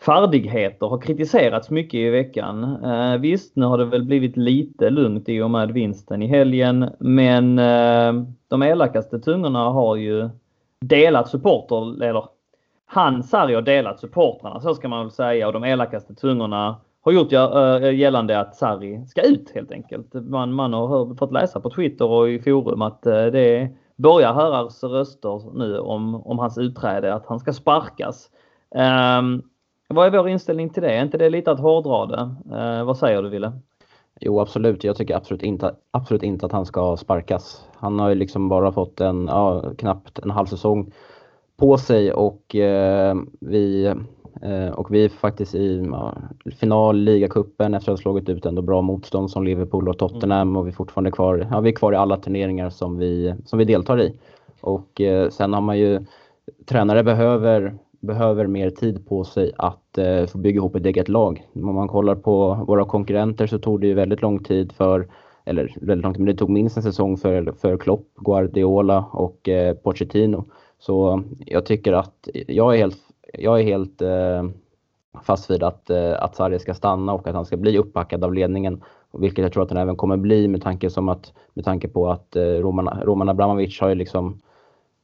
[0.00, 2.84] färdigheter har kritiserats mycket i veckan.
[2.84, 6.90] Eh, visst, nu har det väl blivit lite lugnt i och med vinsten i helgen,
[6.98, 8.12] men eh,
[8.48, 10.28] de elakaste tungorna har ju
[10.80, 12.24] delat supporter, eller
[12.86, 17.12] han Sarri har delat supportrarna, så ska man väl säga, och de elakaste tungorna har
[17.12, 20.14] gjort äh, gällande att Sarri ska ut helt enkelt.
[20.14, 24.84] Man, man har fått läsa på Twitter och i forum att äh, det börjar höras
[24.84, 28.30] röster nu om, om hans utträde, att han ska sparkas.
[29.18, 29.42] Um,
[29.88, 30.92] vad är vår inställning till det?
[30.92, 32.34] Är inte det lite att hårdra det?
[32.56, 33.52] Eh, vad säger du Ville?
[34.20, 37.66] Jo absolut, jag tycker absolut inte, absolut inte att han ska sparkas.
[37.74, 40.92] Han har ju liksom bara fått en, ja, knappt en halv säsong
[41.56, 43.86] på sig och eh, vi
[44.42, 46.14] eh, och vi är faktiskt i ja,
[46.58, 50.56] final ligacupen efter att ha slagit ut ändå bra motstånd som Liverpool och Tottenham mm.
[50.56, 53.58] och vi är fortfarande kvar, ja, vi är kvar i alla turneringar som vi, som
[53.58, 54.18] vi deltar i.
[54.60, 56.04] Och eh, sen har man ju,
[56.66, 57.74] tränare behöver
[58.06, 61.46] behöver mer tid på sig att eh, få bygga ihop ett eget lag.
[61.54, 65.08] Om man kollar på våra konkurrenter så tog det ju väldigt lång tid för,
[65.44, 69.48] eller väldigt lång tid, men det tog minst en säsong för, för Klopp, Guardiola och
[69.48, 70.44] eh, Pochettino.
[70.78, 72.98] Så jag tycker att jag är helt,
[73.32, 74.44] jag är helt eh,
[75.22, 78.34] fast vid att, eh, att Sarri ska stanna och att han ska bli uppbackad av
[78.34, 78.82] ledningen.
[79.12, 82.10] Vilket jag tror att han även kommer bli med tanke, som att, med tanke på
[82.10, 84.40] att eh, Roman, Roman Abramovic har ju liksom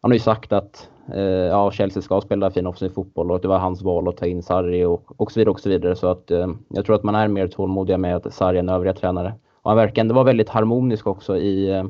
[0.02, 3.42] han har ju sagt att eh, ja, Chelsea ska spela fin offensiv fotboll och att
[3.42, 5.50] det var hans val att ta in Sarri och, och så vidare.
[5.50, 5.96] Och så vidare.
[5.96, 9.34] Så att, eh, jag tror att man är mer tålmodiga med Sarri än övriga tränare.
[9.62, 11.84] Och han verkar ändå vara väldigt harmonisk också i, eh,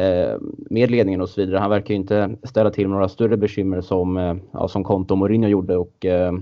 [0.00, 0.36] eh
[0.70, 1.58] med ledningen och så vidare.
[1.58, 5.18] Han verkar ju inte ställa till några större bekymmer som, eh, ja, som Conte och
[5.18, 6.32] Mourinho gjorde och eh,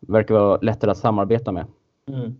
[0.00, 1.66] verkar vara lättare att samarbeta med.
[2.08, 2.36] Mm.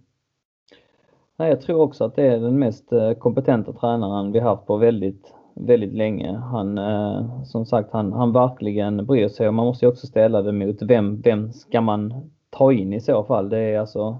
[1.36, 5.34] jag tror också att det är den mest eh, kompetenta tränaren vi haft på väldigt
[5.54, 6.36] väldigt länge.
[6.36, 10.52] Han, eh, som sagt, han, han verkligen bryr sig och man måste också ställa det
[10.52, 13.48] mot vem, vem ska man ta in i så fall?
[13.48, 14.18] Det är alltså,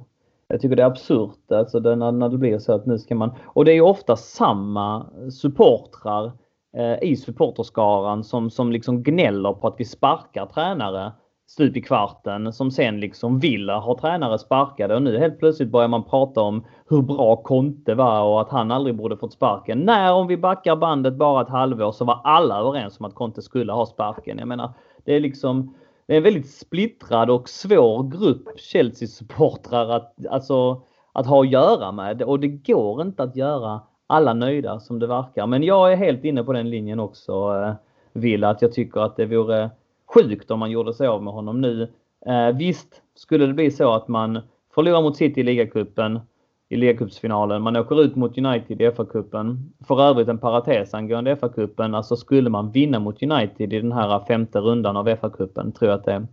[0.48, 3.14] jag tycker det är absurt alltså det, när, när det blir så att nu ska
[3.14, 6.32] man, och det är ofta samma supportrar
[6.76, 11.12] eh, i supporterskaran som, som liksom gnäller på att vi sparkar tränare
[11.50, 15.88] stup i kvarten som sen liksom vill ha tränare sparkade och nu helt plötsligt börjar
[15.88, 19.78] man prata om hur bra Conte var och att han aldrig borde fått sparken.
[19.78, 23.42] När om vi backar bandet bara ett halvår så var alla överens om att Conte
[23.42, 24.38] skulle ha sparken.
[24.38, 24.72] Jag menar,
[25.04, 25.74] det är liksom
[26.06, 30.82] det är en väldigt splittrad och svår grupp Chelsea-supportrar att, alltså,
[31.12, 35.06] att ha att göra med och det går inte att göra alla nöjda som det
[35.06, 35.46] verkar.
[35.46, 37.74] Men jag är helt inne på den linjen också, eh,
[38.12, 39.70] Villa, Vill att jag tycker att det vore
[40.14, 41.88] sjukt om man gjorde sig av med honom nu.
[42.26, 44.40] Eh, visst skulle det bli så att man
[44.74, 46.20] förlorar mot City i ligacupen,
[46.68, 47.62] i ligacupsfinalen.
[47.62, 49.70] Man åker ut mot United i FA-cupen.
[49.86, 51.96] För övrigt en parates angående FA-cupen.
[51.96, 55.98] Alltså skulle man vinna mot United i den här femte rundan av FA-cupen, tror jag
[55.98, 56.26] att det är,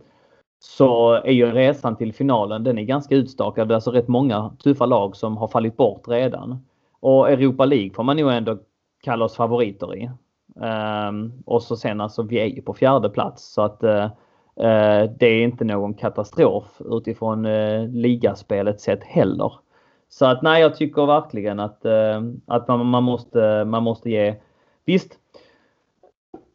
[0.60, 3.68] så är ju resan till finalen, den är ganska utstakad.
[3.68, 6.58] Det är alltså rätt många tuffa lag som har fallit bort redan.
[7.00, 8.58] Och Europa League får man nog ändå
[9.02, 10.10] kalla oss favoriter i.
[10.62, 14.04] Ehm, och så sen alltså, vi är ju på fjärde plats så att eh,
[14.56, 19.52] eh, det är inte någon katastrof utifrån eh, ligaspelet sett heller.
[20.08, 21.86] Så att nej, jag tycker verkligen att,
[22.46, 24.34] att man, man, måste, man måste ge...
[24.84, 25.17] Visst,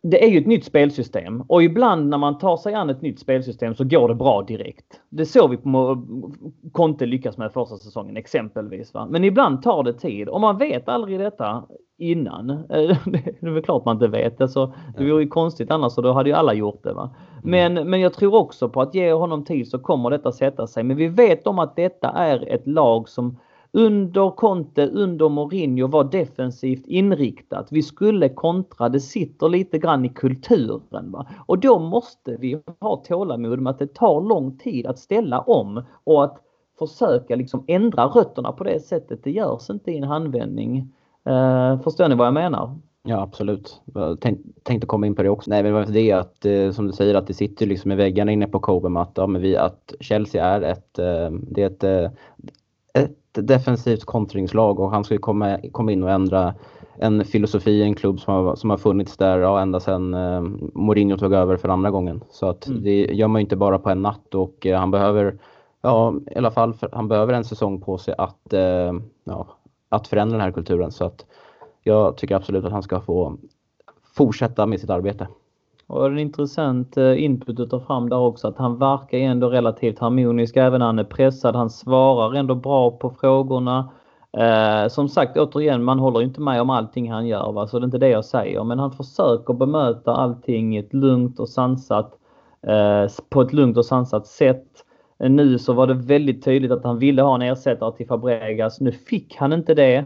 [0.04, 3.20] det är ju ett nytt spelsystem och ibland när man tar sig an ett nytt
[3.20, 5.02] spelsystem så går det bra direkt.
[5.10, 6.08] Det såg vi på
[6.72, 8.94] Conte lyckas med första säsongen exempelvis.
[8.94, 9.08] Va?
[9.10, 11.63] Men ibland tar det tid och man vet aldrig detta
[11.98, 12.48] innan.
[12.68, 14.42] Det är väl klart man inte vet.
[14.42, 16.94] Alltså, det vore ju konstigt annars och då hade ju alla gjort det.
[16.94, 17.16] Va?
[17.44, 17.74] Mm.
[17.74, 20.84] Men, men jag tror också på att ge honom tid så kommer detta sätta sig.
[20.84, 23.38] Men vi vet om att detta är ett lag som
[23.73, 27.67] under Conte, under Mourinho var defensivt inriktat.
[27.71, 31.12] Vi skulle kontra, det sitter lite grann i kulturen.
[31.12, 31.27] Va?
[31.45, 35.83] Och då måste vi ha tålamod med att det tar lång tid att ställa om
[36.03, 36.38] och att
[36.79, 39.23] försöka liksom ändra rötterna på det sättet.
[39.23, 40.77] Det görs inte i en handvändning.
[41.25, 42.75] Eh, förstår ni vad jag menar?
[43.03, 43.81] Ja absolut.
[43.93, 44.19] Jag
[44.63, 45.49] tänkte komma in på det också.
[45.49, 48.31] Nej men det är att eh, som du säger att det sitter liksom i väggarna
[48.31, 51.83] inne på Cobham att, ja, men vi, att Chelsea är ett, eh, det är ett,
[51.83, 52.12] eh,
[52.93, 56.54] ett defensivt kontringslag och han ska komma, komma in och ändra
[56.96, 60.41] en filosofi i en klubb som har, som har funnits där ja, ända sedan eh,
[60.74, 62.24] Mourinho tog över för andra gången.
[62.30, 62.84] Så att mm.
[62.84, 65.38] det gör man inte bara på en natt och eh, han behöver,
[65.82, 68.93] ja i alla fall, för, han behöver en säsong på sig att, eh,
[69.24, 69.48] ja,
[69.89, 70.91] att förändra den här kulturen.
[70.91, 71.26] Så att
[71.84, 73.38] jag tycker absolut att han ska få
[74.15, 75.28] fortsätta med sitt arbete.
[75.88, 80.00] Och en intressant eh, input att ta fram där också att han verkar ändå relativt
[80.00, 81.56] harmonisk även när han är pressad.
[81.56, 83.89] Han svarar ändå bra på frågorna.
[84.38, 87.52] Eh, som sagt återigen, man håller inte med om allting han gör.
[87.52, 87.67] Va?
[87.67, 88.63] Så det är inte det jag säger.
[88.63, 92.12] Men han försöker bemöta allting i ett lugnt och sansat,
[92.67, 94.67] eh, på ett lugnt och sansat sätt.
[95.19, 98.82] Eh, nu så var det väldigt tydligt att han ville ha en ersättare till Fabregas.
[98.82, 100.06] Nu fick han inte det.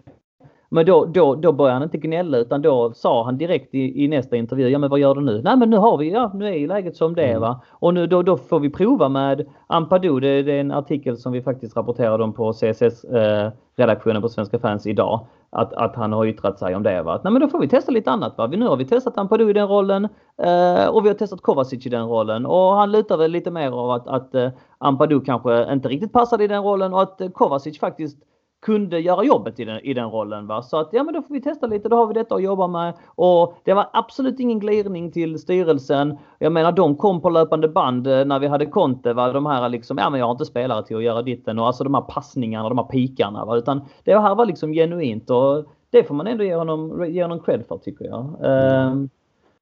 [0.69, 4.07] Men då, då, då började han inte gnälla utan då sa han direkt i, i,
[4.07, 5.41] nästa intervju, ja men vad gör du nu?
[5.41, 7.41] Nej men nu har vi, ja nu är läget som det är mm.
[7.41, 7.61] va.
[7.71, 11.31] Och nu då, då får vi prova med Ampadu, det, det, är en artikel som
[11.31, 15.25] vi faktiskt rapporterade om på CSS eh, på Svenska fans idag.
[15.49, 17.21] Att, att han har yttrat sig om det va.
[17.23, 18.47] Nej men då får vi testa lite annat va.
[18.47, 20.05] Nu har vi testat Ampadu i den rollen
[20.37, 23.71] eh, och vi har testat Kovacic i den rollen och han lutar väl lite mer
[23.71, 27.79] av att, att eh, Ampadu kanske inte riktigt passade i den rollen och att Kovacic
[27.79, 28.17] faktiskt
[28.65, 30.47] kunde göra jobbet i den, i den rollen.
[30.47, 30.61] Va?
[30.61, 32.67] Så att ja men då får vi testa lite, då har vi detta att jobba
[32.67, 32.93] med.
[33.15, 36.17] Och det var absolut ingen glidning till styrelsen.
[36.39, 39.13] Jag menar de kom på löpande band eh, när vi hade Conte.
[39.13, 39.31] Va?
[39.31, 41.83] De här liksom, ja men jag har inte spelare till att göra ditten och alltså
[41.83, 43.45] de här passningarna, de här pikarna.
[43.45, 43.57] Va?
[43.57, 47.39] Utan det här var liksom genuint och det får man ändå ge honom, ge honom
[47.39, 48.35] cred för tycker jag.
[48.43, 49.01] Mm.
[49.01, 49.07] Uh,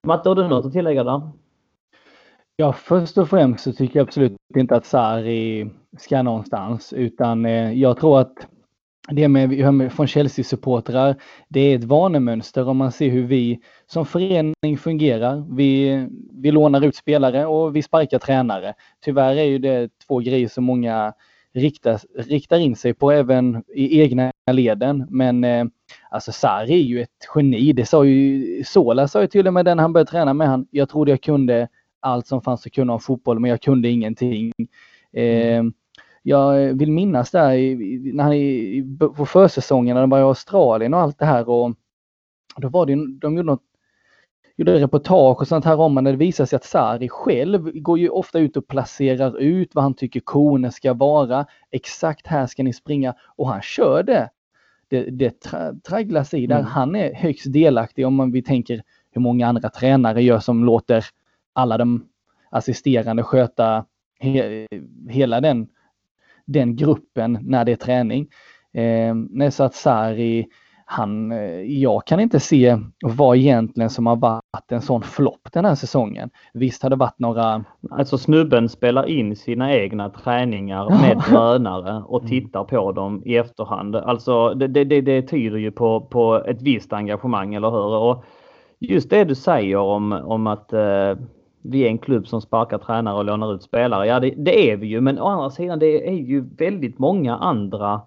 [0.04, 1.22] Matte, har du något att tillägga där?
[2.58, 7.74] Ja, först och främst så tycker jag absolut inte att Sarri ska någonstans utan eh,
[7.74, 8.48] jag tror att
[9.08, 11.16] det med från Chelsea-supportrar,
[11.48, 15.46] det är ett vanemönster om man ser hur vi som förening fungerar.
[15.56, 18.74] Vi, vi lånar ut spelare och vi sparkar tränare.
[19.02, 21.14] Tyvärr är ju det två grejer som många
[21.54, 25.08] riktar, riktar in sig på även i egna leden.
[25.10, 25.66] Men eh,
[26.10, 27.74] alltså Sarri är ju ett geni.
[27.74, 30.68] Det sa ju Sola sa ju till och med den han började träna med han.
[30.72, 31.68] Jag trodde jag kunde
[32.00, 34.52] allt som fanns att kunna om fotboll, men jag kunde ingenting.
[35.14, 35.64] Eh,
[36.28, 37.58] jag vill minnas där
[38.14, 41.74] när han på försäsongen när de var i Australien och allt det här och
[42.58, 43.64] då var det, de gjorde något
[44.56, 48.10] gjorde reportage och sånt här om när det visar sig att Sari själv går ju
[48.10, 51.46] ofta ut och placerar ut vad han tycker koner ska vara.
[51.72, 54.30] Exakt här ska ni springa och han kör det.
[54.88, 56.56] Det, det tra, tragglas i där.
[56.60, 56.68] Mm.
[56.68, 61.06] Han är högst delaktig om man vi tänker hur många andra tränare gör som låter
[61.54, 62.06] alla de
[62.50, 63.86] assisterande sköta
[64.20, 64.68] he,
[65.10, 65.68] hela den,
[66.46, 68.28] den gruppen när det är träning.
[68.74, 70.48] Eh, så att Sari
[70.86, 75.66] han, eh, jag kan inte se vad egentligen som har varit en sån flopp den
[75.66, 76.30] här säsongen.
[76.54, 77.66] Visst har det varit några...
[77.92, 82.30] Alltså snubben spelar in sina egna träningar med tränare och mm.
[82.30, 83.96] tittar på dem i efterhand.
[83.96, 87.96] Alltså det, det, det tyder ju på, på ett visst engagemang, eller hur?
[87.96, 88.24] Och
[88.80, 91.16] just det du säger om, om att eh,
[91.70, 94.08] vi är en klubb som sparkar tränare och lånar ut spelare.
[94.08, 97.38] Ja, det, det är vi ju, men å andra sidan det är ju väldigt många
[97.38, 98.02] andra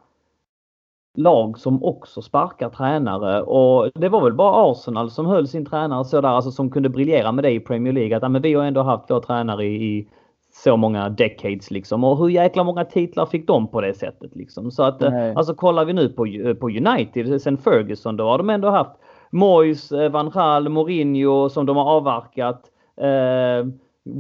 [1.17, 6.05] lag som också sparkar tränare och det var väl bara Arsenal som höll sin tränare
[6.05, 8.17] så där, alltså som kunde briljera med det i Premier League.
[8.17, 10.09] Att ja, men vi har ändå haft vår tränare i, i
[10.53, 12.05] så många decades liksom.
[12.05, 14.71] Och hur jäkla många titlar fick de på det sättet liksom.
[14.71, 15.35] Så att Nej.
[15.35, 16.27] alltså kollar vi nu på,
[16.61, 18.97] på United sen Ferguson då har de ändå haft
[19.31, 22.71] Moyes, eh, Van Gaal, Mourinho som de har avverkat.
[23.01, 23.67] Eh,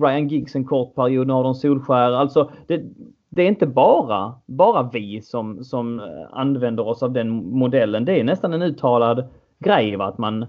[0.02, 2.12] Ryan Giggs en kort period, nu har de Solskär.
[2.12, 2.82] Alltså det,
[3.28, 8.04] det är inte bara, bara vi som, som eh, använder oss av den modellen.
[8.04, 10.46] Det är nästan en uttalad grej att man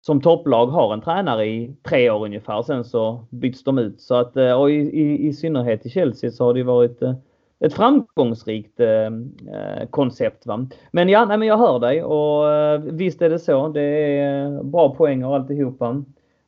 [0.00, 2.62] som topplag har en tränare i tre år ungefär.
[2.62, 4.00] Sen så byts de ut.
[4.00, 7.14] Så att, eh, och i, i, i synnerhet i Chelsea så har det varit eh,
[7.60, 9.10] ett framgångsrikt eh,
[9.90, 10.46] koncept.
[10.46, 10.66] Va?
[10.90, 13.68] Men ja, nej, men jag hör dig och visst är det så.
[13.68, 13.82] Det
[14.18, 16.04] är bra poäng och alltihopa.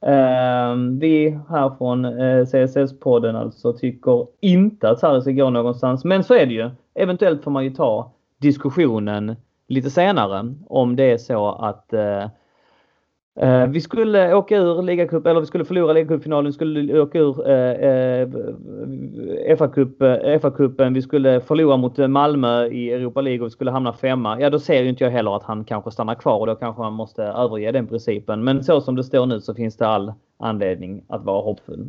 [0.06, 6.04] Ehm, vi här från eh, CSS-podden alltså tycker inte att Sarri ska gå någonstans.
[6.04, 6.70] Men så är det ju.
[6.94, 9.36] Eventuellt får man ju ta diskussionen
[9.68, 12.24] lite senare om det är så att eh,
[13.36, 17.48] eh, vi skulle åka ur ligacup, eller vi skulle förlora ligacupfinalen, vi skulle åka ur
[17.48, 18.28] eh, eh,
[19.56, 23.92] FA-cupen, eh, vi skulle förlora mot eh, Malmö i Europa League och vi skulle hamna
[23.92, 24.40] femma.
[24.40, 26.82] Ja, då ser ju inte jag heller att han kanske stannar kvar och då kanske
[26.82, 28.44] man måste överge den principen.
[28.44, 31.88] Men så som det står nu så finns det all anledning att vara hoppfull.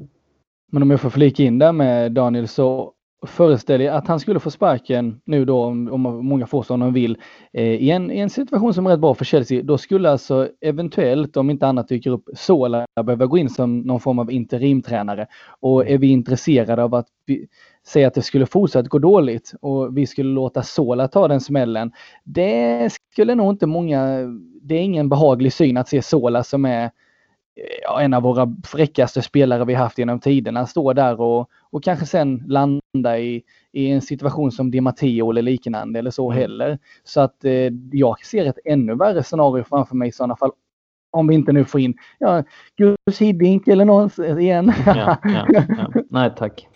[0.71, 2.93] Men om jag får flika in där med Daniel så
[3.25, 6.93] föreställ er att han skulle få sparken nu då, om, om många får som de
[6.93, 7.17] vill,
[7.53, 10.49] eh, i, en, i en situation som är rätt bra för Chelsea, då skulle alltså
[10.61, 15.27] eventuellt, om inte annat dyker upp, Sola behöva gå in som någon form av interimtränare.
[15.59, 17.47] Och är vi intresserade av att vi,
[17.87, 21.91] säga att det skulle fortsätta gå dåligt och vi skulle låta Sola ta den smällen,
[22.23, 24.19] det skulle nog inte många,
[24.61, 26.91] det är ingen behaglig syn att se Sola som är
[27.81, 32.05] ja, en av våra fräckaste spelare vi haft genom tiderna stå där och, och kanske
[32.05, 36.41] sen landa i, i en situation som Di Matteo eller liknande eller så mm.
[36.41, 36.79] heller.
[37.03, 40.51] Så att eh, jag ser ett ännu värre scenario framför mig i sådana fall.
[41.11, 42.43] Om vi inte nu får in ja,
[42.77, 44.73] Gus Hiddink eller någon igen.
[44.85, 46.01] ja, ja, ja.
[46.09, 46.67] Nej tack.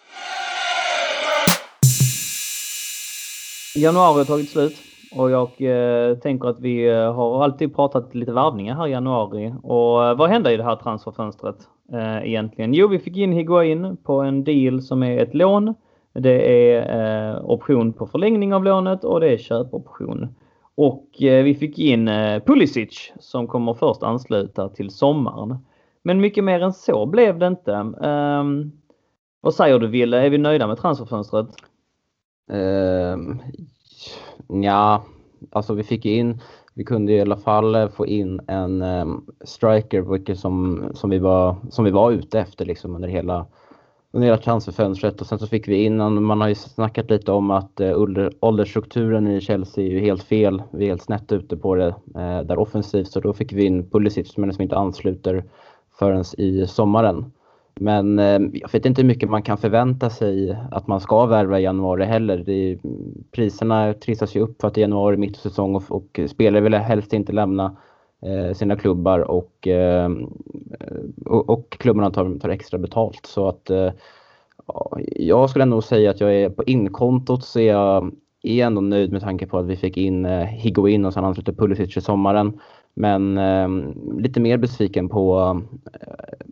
[3.75, 4.90] Januari har tagit slut.
[5.15, 9.53] Och jag eh, tänker att vi eh, har alltid pratat lite varvningar här i januari.
[9.63, 11.57] Och eh, vad hände i det här transferfönstret
[11.93, 12.73] eh, egentligen?
[12.73, 15.75] Jo, vi fick in Higuain på en deal som är ett lån.
[16.13, 20.35] Det är eh, option på förlängning av lånet och det är köpoption.
[20.75, 25.57] Och eh, vi fick in eh, Pulisic som kommer först ansluta till sommaren.
[26.03, 27.93] Men mycket mer än så blev det inte.
[28.03, 28.71] Ehm,
[29.41, 30.25] vad säger du Ville?
[30.25, 31.47] Är vi nöjda med transferfönstret?
[32.51, 33.39] Um,
[34.47, 35.03] Ja,
[35.51, 36.39] alltså vi fick in,
[36.73, 41.19] vi kunde i alla fall eh, få in en um, striker vilket som, som, vi
[41.19, 43.45] var, som vi var ute efter liksom under hela
[44.13, 47.51] under hela transferfönstret och sen så fick vi in, man har ju snackat lite om
[47.51, 50.63] att uh, åldersstrukturen i Chelsea är ju helt fel.
[50.71, 53.89] Vi är helt snett ute på det uh, där offensivt så då fick vi in
[53.89, 55.43] Pulisic men som inte ansluter
[55.99, 57.31] förrän i sommaren.
[57.75, 61.59] Men eh, jag vet inte hur mycket man kan förvänta sig att man ska värva
[61.59, 62.37] i januari heller.
[62.37, 62.77] Det,
[63.31, 66.61] priserna trissas ju upp för att det är januari, mitt i säsong och, och spelare
[66.61, 67.77] vill helst inte lämna
[68.21, 70.09] eh, sina klubbar och, eh,
[71.25, 73.25] och, och, klubbarna tar, tar extra betalt.
[73.25, 73.91] Så att eh,
[75.15, 78.11] jag skulle ändå säga att jag är på inkontot så är jag
[78.43, 81.97] är ändå nöjd med tanke på att vi fick in eh, och sen anslöt Pulisic
[81.97, 82.59] i sommaren.
[82.93, 83.67] Men eh,
[84.17, 85.39] lite mer besviken på,
[85.93, 85.99] eh,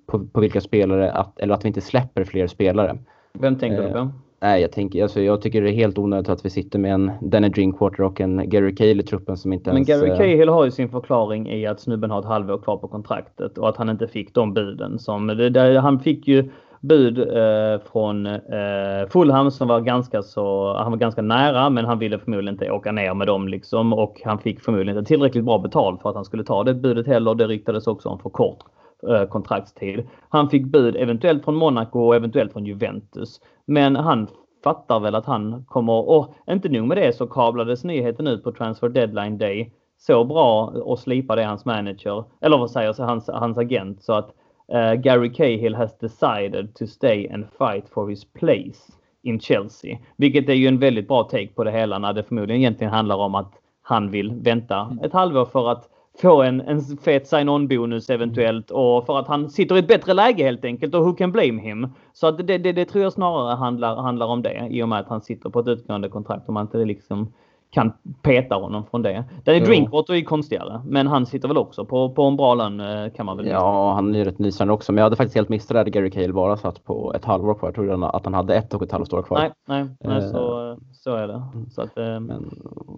[0.06, 2.98] på, på, vilka spelare, att, eller att vi inte släpper fler spelare.
[3.34, 3.98] Vem tänker du på?
[3.98, 4.08] Eh,
[4.42, 7.12] nej, jag, tänker, alltså, jag tycker det är helt onödigt att vi sitter med en
[7.22, 9.88] Danny Drinkwater och en Gary Cahill i truppen som inte Men ens...
[9.88, 13.58] Gary Cahill har ju sin förklaring i att snubben har ett halvår kvar på kontraktet
[13.58, 15.28] och att han inte fick de buden som...
[15.28, 16.50] Det, där, han fick ju
[16.82, 22.00] bud eh, från eh, Fulham som var ganska så, han var ganska nära men han
[22.00, 25.58] ville förmodligen inte åka ner med dem liksom och han fick förmodligen inte tillräckligt bra
[25.58, 27.36] betalt för att han skulle ta det budet heller.
[27.36, 28.60] Det ryktades också om för kort
[29.10, 30.08] eh, kontraktstid.
[30.30, 33.42] Han fick bud eventuellt från Monaco och eventuellt från Juventus.
[33.66, 34.28] Men han
[34.64, 38.52] fattar väl att han kommer, och inte nog med det så kablades nyheten ut på
[38.52, 43.58] transfer deadline day så bra och slipade hans manager, eller vad säger jag, hans, hans
[43.58, 44.32] agent så att
[44.74, 48.92] uh, Gary Cahill has decided to stay and fight for his place
[49.24, 49.98] in Chelsea.
[50.18, 53.16] Vilket är ju en väldigt bra take på det hela när det förmodligen egentligen handlar
[53.16, 55.90] om att han vill vänta ett halvår för att
[56.22, 60.14] få en, en fet sign-on bonus eventuellt och för att han sitter i ett bättre
[60.14, 61.88] läge helt enkelt och who can blame him?
[62.14, 65.00] Så att det, det, det tror jag snarare handlar, handlar om det i och med
[65.00, 67.34] att han sitter på ett utgående kontrakt om man inte liksom
[67.72, 69.24] kan peta honom från det.
[69.46, 73.12] Danny Drinkwater är konstigare, men han sitter väl också på, på en bra lön eh,
[73.12, 75.78] kan man väl Ja, han är rätt nysande också, men jag hade faktiskt helt missat
[75.78, 77.68] att Gary Cahill bara satt på ett halvår kvar.
[77.68, 79.40] Jag trodde att han hade ett och ett halvt år kvar.
[79.40, 81.44] Nej, nej, nej så, så är det.
[81.70, 82.20] Så att, eh.
[82.20, 82.50] men,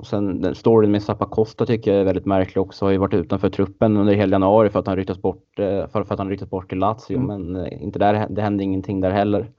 [0.04, 2.86] sen den storyn med Zappa Costa tycker jag är väldigt märklig också.
[2.86, 6.04] Har ju varit utanför truppen under hela januari för att han rycktes bort, eh, för,
[6.04, 7.28] för att han rycktes bort till Lazio, mm.
[7.28, 9.52] men inte där, det hände ingenting där heller.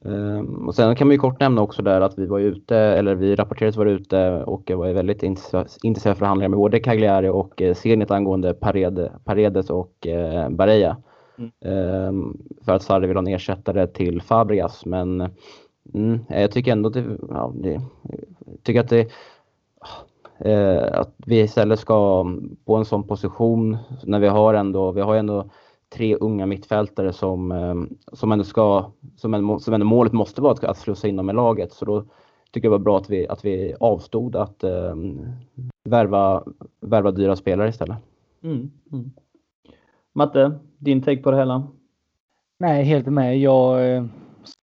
[0.00, 3.14] Um, och sen kan man ju kort nämna också där att vi var ute, eller
[3.14, 8.10] vi rapporterades vara ute och var väldigt intresserade förhandlingar med både Cagliari och eh, Zenit
[8.10, 10.46] angående Parede, Paredes och eh.
[11.38, 12.08] Mm.
[12.08, 15.20] Um, för att Sarri vill ha en ersättare till Fabregas men
[15.94, 17.80] mm, jag tycker ändå att det, ja, det,
[18.62, 19.10] tycker att det
[20.38, 22.26] eh, att vi istället ska
[22.64, 25.50] på en sån position när vi har ändå, vi har ändå
[25.92, 27.74] tre unga mittfältare som, eh,
[28.12, 31.30] som ändå ska, som ändå, som ändå målet måste vara att, att slussa in dem
[31.30, 31.72] i laget.
[31.72, 32.04] Så då
[32.50, 34.94] tycker jag det var bra att vi, att vi avstod att eh,
[35.84, 36.44] värva,
[36.80, 37.96] värva dyra spelare istället.
[38.42, 39.10] Mm, mm.
[40.12, 41.68] Matte, din take på det hela?
[42.58, 43.38] Nej, helt med.
[43.38, 44.04] Jag eh,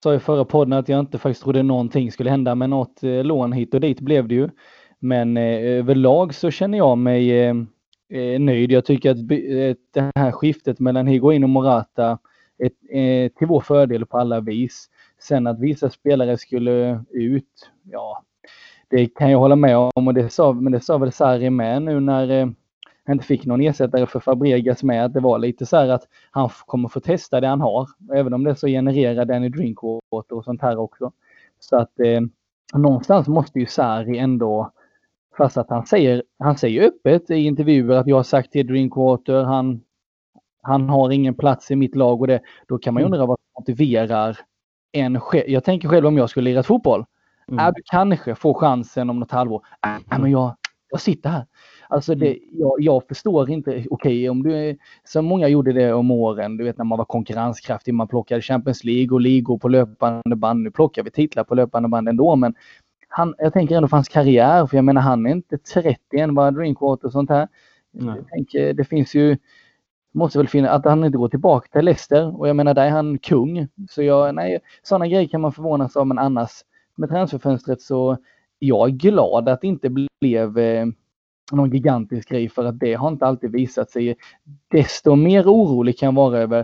[0.03, 3.23] sa i förra podden att jag inte faktiskt trodde någonting skulle hända, men något eh,
[3.23, 4.49] lån hit och dit blev det ju.
[4.99, 7.53] Men överlag så känner jag mig eh,
[8.09, 8.71] eh, nöjd.
[8.71, 12.19] Jag tycker att eh, det här skiftet mellan Higuain och Morata
[12.57, 14.89] är eh, till vår fördel på alla vis.
[15.19, 18.23] Sen att vissa spelare skulle ut, ja,
[18.89, 21.81] det kan jag hålla med om och det sa, men det sa väl Sarri med
[21.81, 22.47] nu när eh,
[23.05, 26.07] han inte fick någon ersättare för Fabregas med att det var lite så här att
[26.31, 27.87] han kommer få testa det han har.
[28.13, 31.11] Även om det så genererar Danny Drinkwater och sånt här också.
[31.59, 32.21] Så att eh,
[32.73, 34.71] någonstans måste ju Sarri ändå
[35.39, 39.43] Fast att han säger, han säger öppet i intervjuer att jag har sagt till Drinkwater,
[39.43, 39.81] han,
[40.61, 42.39] han har ingen plats i mitt lag och det.
[42.67, 43.13] Då kan man ju mm.
[43.13, 44.37] undra vad som motiverar
[44.91, 45.49] en själv.
[45.49, 47.05] Jag tänker själv om jag skulle lira fotboll.
[47.47, 47.65] Mm.
[47.65, 49.65] Äh, du kanske får chansen om något halvår.
[49.85, 50.55] Äh, men jag,
[50.91, 51.45] jag sitter här.
[51.89, 52.39] Alltså det, mm.
[52.51, 56.57] jag, jag förstår inte, okej okay, om du är, som många gjorde det om åren,
[56.57, 60.63] du vet när man var konkurrenskraftig, man plockade Champions League och ligor på löpande band.
[60.63, 62.55] Nu plockar vi titlar på löpande band ändå, men
[63.09, 66.35] han, jag tänker ändå för hans karriär, för jag menar han är inte 30 än
[66.35, 67.47] vad Drinkwater och sånt här.
[67.91, 68.15] Nej.
[68.15, 69.37] Jag tänker, det finns ju,
[70.11, 72.89] måste väl finnas, att han inte går tillbaka till Leicester och jag menar där är
[72.89, 73.67] han kung.
[73.89, 76.51] Så jag, nej, sådana grejer kan man förvånas av men annars
[76.95, 78.17] med transferfönstret så
[78.59, 79.89] jag är glad att det inte
[80.21, 80.85] blev eh,
[81.51, 84.15] någon gigantisk grej för att det har inte alltid visat sig.
[84.67, 86.59] Desto mer orolig kan jag vara över,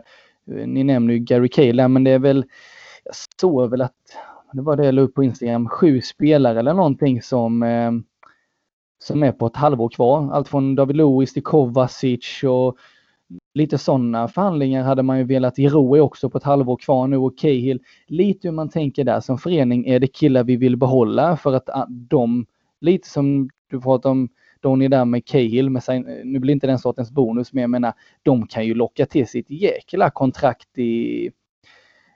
[0.51, 2.45] eh, ni nämner ju Gary Cahill men det är väl,
[3.03, 3.93] jag såg väl att
[4.55, 7.91] det var det jag la upp på Instagram, sju spelare eller någonting som, eh,
[8.99, 10.31] som är på ett halvår kvar.
[10.33, 12.77] Allt från David Lewis till Kovacic och
[13.53, 15.57] lite sådana förhandlingar hade man ju velat.
[15.57, 17.79] Jeroe också på ett halvår kvar nu och Cahill.
[18.07, 19.85] Lite hur man tänker där som förening.
[19.87, 22.45] Är det killar vi vill behålla för att ah, de,
[22.81, 24.29] lite som du pratade om
[24.59, 27.93] Donny där med Cahill, med sig, nu blir inte den sortens bonus men jag menar
[28.23, 31.31] de kan ju locka till sitt jäkla kontrakt i,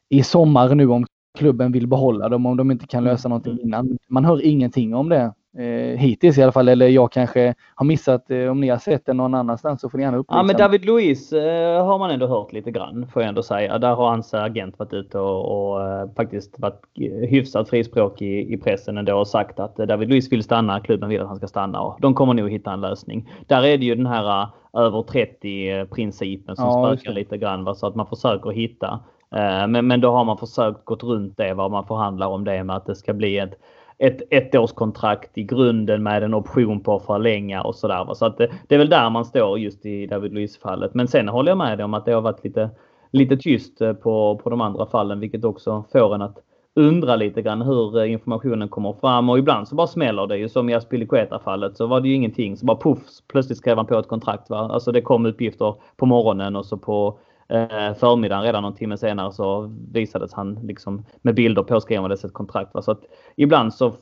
[0.09, 1.05] i sommar nu om
[1.39, 3.29] klubben vill behålla dem om de inte kan lösa mm.
[3.29, 3.97] någonting innan.
[4.07, 6.67] Man hör ingenting om det eh, hittills i alla fall.
[6.67, 9.97] Eller jag kanske har missat, eh, om ni har sett det någon annanstans så får
[9.97, 10.39] ni gärna upplysa.
[10.39, 13.77] Ja men David Luiz eh, har man ändå hört lite grann får jag ändå säga.
[13.77, 16.81] Där har hans agent varit ute och, och eh, faktiskt varit
[17.29, 21.27] hyfsat frispråk i, pressen ändå och sagt att David Luiz vill stanna, klubben vill att
[21.27, 23.29] han ska stanna och de kommer nog hitta en lösning.
[23.47, 27.63] Där är det ju den här uh, över 30 principen som ja, spökar lite grann.
[27.63, 27.75] Va?
[27.75, 31.38] Så att man försöker hitta Eh, Eh, men, men då har man försökt gått runt
[31.38, 33.59] det vad man förhandlar om det med att det ska bli ett
[33.99, 38.13] ett ettårskontrakt i grunden med en option på att förlänga och sådär.
[38.13, 40.93] Så att det, det, är väl där man står just i David Luiz-fallet.
[40.93, 42.69] Men sen håller jag med dig om att det har varit lite,
[43.11, 46.38] lite tyst eh, på, på de andra fallen, vilket också får en att
[46.75, 50.49] undra lite grann hur eh, informationen kommer fram och ibland så bara smäller det ju
[50.49, 52.57] som i Aspilicueta-fallet så var det ju ingenting.
[52.57, 54.49] Så bara poff, plötsligt skrev han på ett kontrakt.
[54.49, 54.57] Va?
[54.57, 57.19] Alltså det kom uppgifter på morgonen och så på
[57.49, 62.73] eh, förmiddagen redan någon timme senare så visades han liksom med bilder påskrivandes ett kontrakt.
[62.73, 62.81] Va?
[62.81, 63.01] Så att
[63.35, 63.93] ibland så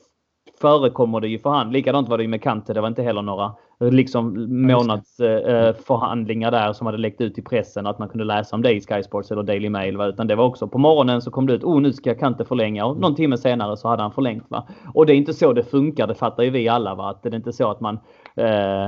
[0.61, 1.73] förekommer det ju förhandlingar.
[1.73, 2.73] Likadant var det ju med Kante.
[2.73, 7.87] Det var inte heller några liksom månadsförhandlingar eh, där som hade läckt ut i pressen.
[7.87, 9.97] Att man kunde läsa om det i Sky Sports eller Daily Mail.
[9.97, 10.07] Va?
[10.07, 11.63] Utan det var också på morgonen så kom det ut.
[11.63, 12.85] Oh, nu ska Kante förlänga.
[12.85, 14.45] Och någon timme senare så hade han förlängt.
[14.49, 14.67] Va?
[14.93, 16.07] Och det är inte så det funkar.
[16.07, 16.95] Det fattar ju vi alla.
[16.95, 17.09] Va?
[17.09, 17.99] Att det är inte så att man
[18.35, 18.87] eh,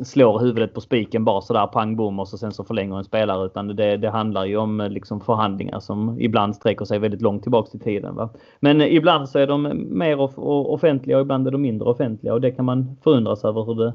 [0.00, 3.46] slår huvudet på spiken bara sådär pang bom och så sen så förlänger en spelare.
[3.46, 7.42] Utan det, det handlar ju om eh, liksom förhandlingar som ibland sträcker sig väldigt långt
[7.42, 8.14] tillbaks i tiden.
[8.14, 8.28] Va?
[8.60, 12.40] Men eh, ibland så är de mer offentliga och ibland är de mindre offentliga och
[12.40, 13.92] det kan man förundras över hur det,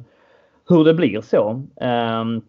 [0.69, 1.49] hur det blir så.
[1.81, 2.41] Um,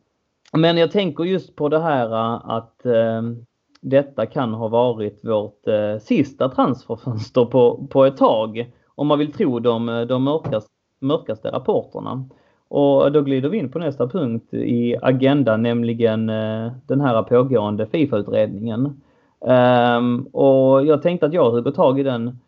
[0.53, 3.47] men jag tänker just på det här eh, att um,
[3.81, 8.73] detta kan ha varit vårt uh, sista transferfönster på, på ett tag.
[8.95, 10.71] Om man vill tro de, de mörkaste,
[11.01, 12.29] mörkaste rapporterna.
[12.69, 17.87] Och då glider vi in på nästa punkt i agendan, nämligen eh, den här pågående
[17.87, 19.01] Fifa-utredningen.
[19.47, 22.39] Ehm, och jag tänkte att jag hugger tag i den,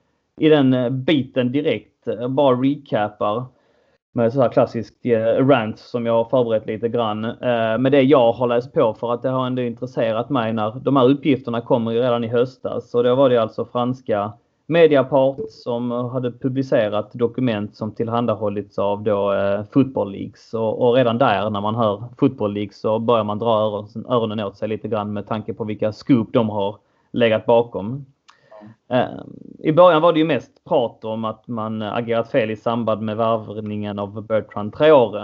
[0.40, 3.44] i den eh, biten direkt, eh, bara recapar
[4.12, 4.94] med så här klassisk
[5.38, 7.20] rant som jag har förberett lite grann.
[7.78, 10.96] Med det jag har läst på för att det har ändå intresserat mig när de
[10.96, 12.94] här uppgifterna kommer redan i höstas.
[12.94, 14.32] Och då var det alltså franska
[14.70, 21.18] Mediapart som hade publicerat dokument som tillhandahållits av då eh, Football Leagues och, och, redan
[21.18, 24.88] där när man hör Football Leagues så börjar man dra öron, öronen åt sig lite
[24.88, 26.76] grann med tanke på vilka scoop de har
[27.12, 28.06] legat bakom.
[28.90, 29.20] Eh,
[29.58, 33.16] I början var det ju mest prat om att man agerat fel i samband med
[33.16, 35.22] värvningen av Bertrand Traore.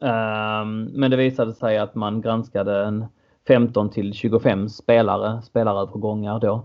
[0.00, 3.04] Eh, men det visade sig att man granskade en
[3.48, 6.64] 15 till 25 spelare, spelarövergångar då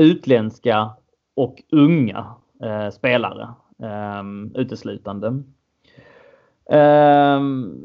[0.00, 0.90] utländska
[1.36, 2.26] och unga
[2.62, 3.48] eh, spelare
[3.82, 4.22] eh,
[4.54, 5.28] uteslutande.
[6.70, 7.40] Eh,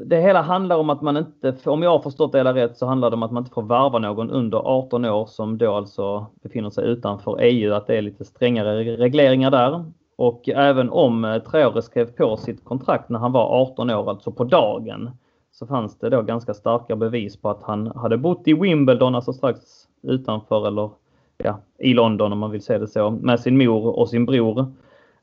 [0.06, 2.86] det hela handlar om att man inte, om jag har förstått det hela rätt, så
[2.86, 6.26] handlar det om att man inte får värva någon under 18 år som då alltså
[6.42, 9.84] befinner sig utanför EU, att det är lite strängare regleringar där.
[10.16, 14.32] Och även om eh, Traore skrev på sitt kontrakt när han var 18 år, alltså
[14.32, 15.10] på dagen,
[15.52, 19.32] så fanns det då ganska starka bevis på att han hade bott i Wimbledon, alltså
[19.32, 19.60] strax
[20.02, 20.90] utanför eller
[21.38, 24.72] ja, i London om man vill se det så, med sin mor och sin bror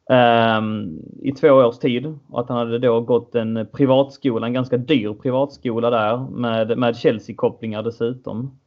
[0.10, 2.20] ehm, i två års tid.
[2.30, 6.96] Och att han hade då gått en privatskola, en ganska dyr privatskola där med, med
[6.96, 8.60] Chelsea-kopplingar dessutom.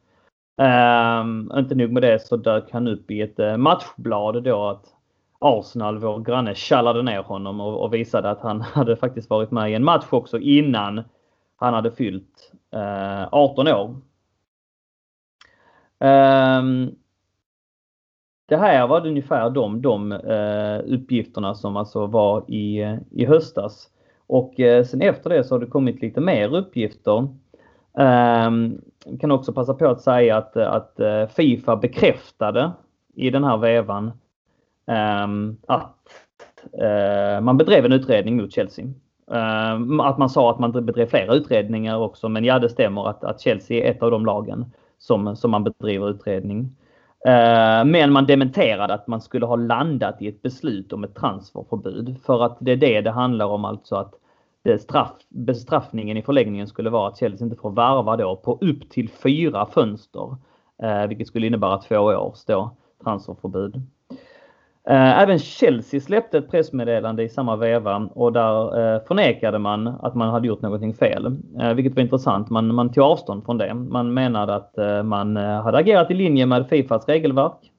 [0.61, 4.85] Um, inte nog med det så dök han upp i ett eh, matchblad då att
[5.39, 9.71] Arsenal, vår granne, tjallade ner honom och, och, visade att han hade faktiskt varit med
[9.71, 11.03] i en match också innan
[11.55, 13.95] han hade fyllt eh, uh, 18 år.
[15.99, 16.95] Um,
[18.47, 23.89] det här var ungefär de, de eh, uppgifterna som alltså var i, i höstas.
[24.27, 27.27] Och eh, sen efter det så har det kommit lite mer uppgifter.
[27.97, 28.51] Eh,
[29.19, 32.71] kan också passa på att säga att, att eh, Fifa bekräftade
[33.15, 34.11] i den här vevan
[34.85, 35.97] ehm, att
[36.81, 38.85] eh, man bedrev en utredning mot Chelsea.
[39.31, 43.23] Ehm, att man sa att man bedrev flera utredningar också men ja det stämmer att,
[43.23, 44.65] att Chelsea är ett av de lagen
[44.97, 46.75] som, som man bedriver utredning.
[47.25, 52.17] Eh, men man dementerade att man skulle ha landat i ett beslut om ett transferförbud.
[52.25, 54.13] För att det är det det handlar om alltså att
[54.79, 59.09] straff, bestraffningen i förlängningen skulle vara att Chelsea inte får varva då på upp till
[59.09, 60.35] fyra fönster.
[60.83, 63.81] Eh, vilket skulle innebära två års då transferförbud.
[64.89, 70.15] Eh, även Chelsea släppte ett pressmeddelande i samma veva och där eh, förnekade man att
[70.15, 71.25] man hade gjort någonting fel.
[71.59, 72.49] Eh, vilket var intressant.
[72.49, 73.73] Man, man tog avstånd från det.
[73.73, 74.73] Man menade att
[75.05, 77.71] man hade agerat i linje med Fifas regelverk.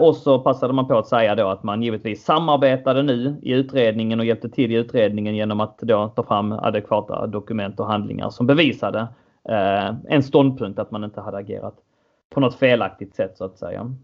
[0.00, 4.20] Och så passade man på att säga då att man givetvis samarbetade nu i utredningen
[4.20, 8.46] och hjälpte till i utredningen genom att då ta fram adekvata dokument och handlingar som
[8.46, 9.08] bevisade
[10.08, 11.74] en ståndpunkt att man inte hade agerat
[12.30, 13.94] på något felaktigt sätt så att säga.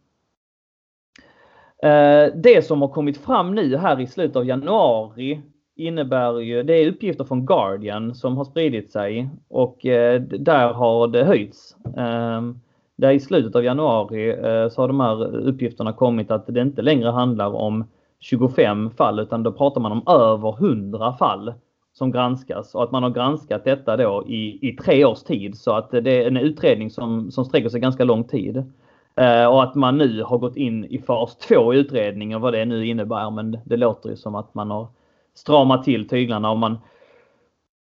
[1.83, 5.41] Eh, det som har kommit fram nu här i slutet av januari
[5.77, 11.09] innebär ju, det är uppgifter från Guardian som har spridit sig och eh, där har
[11.09, 11.77] det höjts.
[11.97, 12.61] Ehm,
[12.97, 16.83] där i slutet av januari eh, så har de här uppgifterna kommit att det inte
[16.83, 17.85] längre handlar om
[18.21, 21.55] 25 fall utan då pratar man om över 100 fall
[21.93, 25.73] som granskas och att man har granskat detta då i, i tre års tid så
[25.73, 28.73] att det är en utredning som, som sträcker sig ganska lång tid.
[29.21, 32.65] Eh, och att man nu har gått in i fas 2 i utredningen, vad det
[32.65, 33.31] nu innebär.
[33.31, 34.89] Men det låter ju som att man har
[35.35, 36.51] stramat till tyglarna.
[36.51, 36.79] Och man,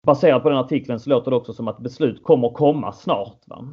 [0.07, 3.39] baserat på den artikeln så låter det också som att beslut kommer komma snart.
[3.47, 3.65] Va?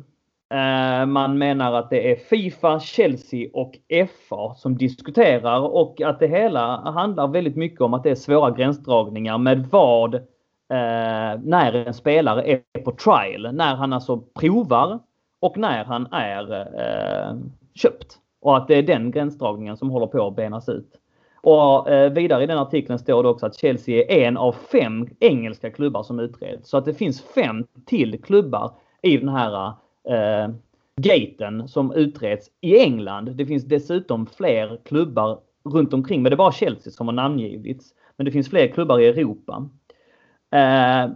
[0.53, 3.77] Eh, man menar att det är Fifa, Chelsea och
[4.29, 8.51] FA som diskuterar och att det hela handlar väldigt mycket om att det är svåra
[8.51, 13.55] gränsdragningar med vad eh, när en spelare är på trial.
[13.55, 14.99] När han alltså provar
[15.39, 17.37] och när han är eh,
[17.73, 18.17] köpt.
[18.41, 20.99] Och att det är den gränsdragningen som håller på att benas ut.
[21.41, 25.09] Och eh, vidare i den artikeln står det också att Chelsea är en av fem
[25.19, 26.69] engelska klubbar som utreds.
[26.69, 28.71] Så att det finns fem till klubbar
[29.01, 29.73] i den här
[30.09, 30.49] eh,
[31.01, 33.25] gaten som utreds i England.
[33.35, 37.93] Det finns dessutom fler klubbar runt omkring, men det är bara Chelsea som har namngivits.
[38.17, 39.69] Men det finns fler klubbar i Europa.
[40.51, 41.09] Eh,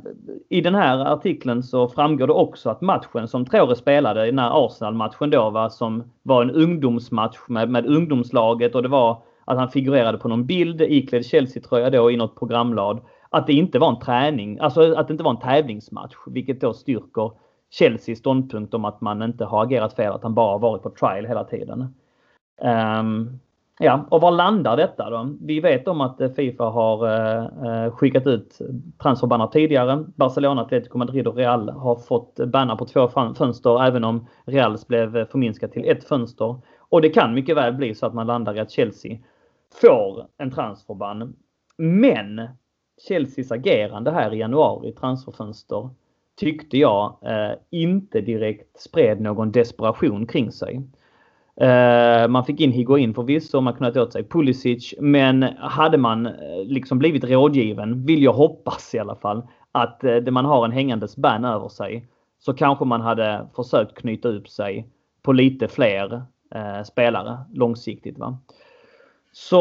[0.50, 4.66] I den här artikeln så framgår det också att matchen som Traore spelade, den här
[4.66, 9.70] Arsenal-matchen då, va, som var en ungdomsmatch med, med ungdomslaget och det var att han
[9.70, 13.02] figurerade på någon bild iklädd Chelsea-tröja då i något programblad.
[13.30, 16.74] Att det inte var en träning, alltså att det inte var en tävlingsmatch, vilket då
[16.74, 17.32] styrker
[17.80, 21.26] Chelseas ståndpunkt om att man inte har agerat fel, att han bara varit på trial
[21.26, 21.94] hela tiden.
[22.62, 23.40] Um,
[23.80, 25.36] ja, och var landar detta då?
[25.42, 28.60] Vi vet om att eh, Fifa har eh, eh, skickat ut
[29.02, 30.06] transferbannar tidigare.
[30.16, 33.08] Barcelona, Atletico Madrid och Real har fått bannar på två
[33.38, 36.56] fönster även om Reals blev förminskat till ett fönster.
[36.78, 39.18] Och det kan mycket väl bli så att man landar i att Chelsea
[39.82, 41.36] får en transferban.
[41.78, 42.48] Men
[43.08, 45.90] Chelseas agerande här i januari, transferfönster,
[46.36, 50.82] tyckte jag eh, inte direkt spred någon desperation kring sig.
[51.56, 56.34] Eh, man fick in Higuain förvisso, man kunnat åt sig Pulisic, men hade man eh,
[56.66, 59.42] liksom blivit rådgiven, vill jag hoppas i alla fall,
[59.72, 62.08] att eh, man har en hängandes ban över sig,
[62.40, 64.88] så kanske man hade försökt knyta upp sig
[65.22, 66.24] på lite fler
[66.86, 68.18] spelare långsiktigt.
[68.18, 68.38] Va?
[69.32, 69.58] Så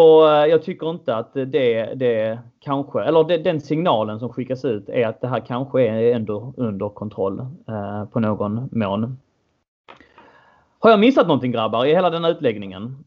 [0.50, 5.06] jag tycker inte att det, det kanske, eller det, den signalen som skickas ut är
[5.06, 7.38] att det här kanske är ändå under kontroll
[7.68, 9.18] eh, på någon mån.
[10.82, 13.04] Har jag missat någonting grabbar i hela den utläggningen?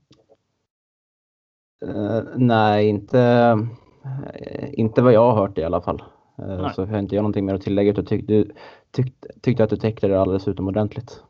[1.86, 3.58] Uh, nej, inte,
[4.74, 6.04] inte vad jag har hört i alla fall.
[6.40, 7.94] Uh, så har inte jag någonting mer att tillägga.
[7.96, 8.52] Jag tyck, du,
[8.92, 11.24] tyck, tyckte att du täckte det alldeles utomordentligt.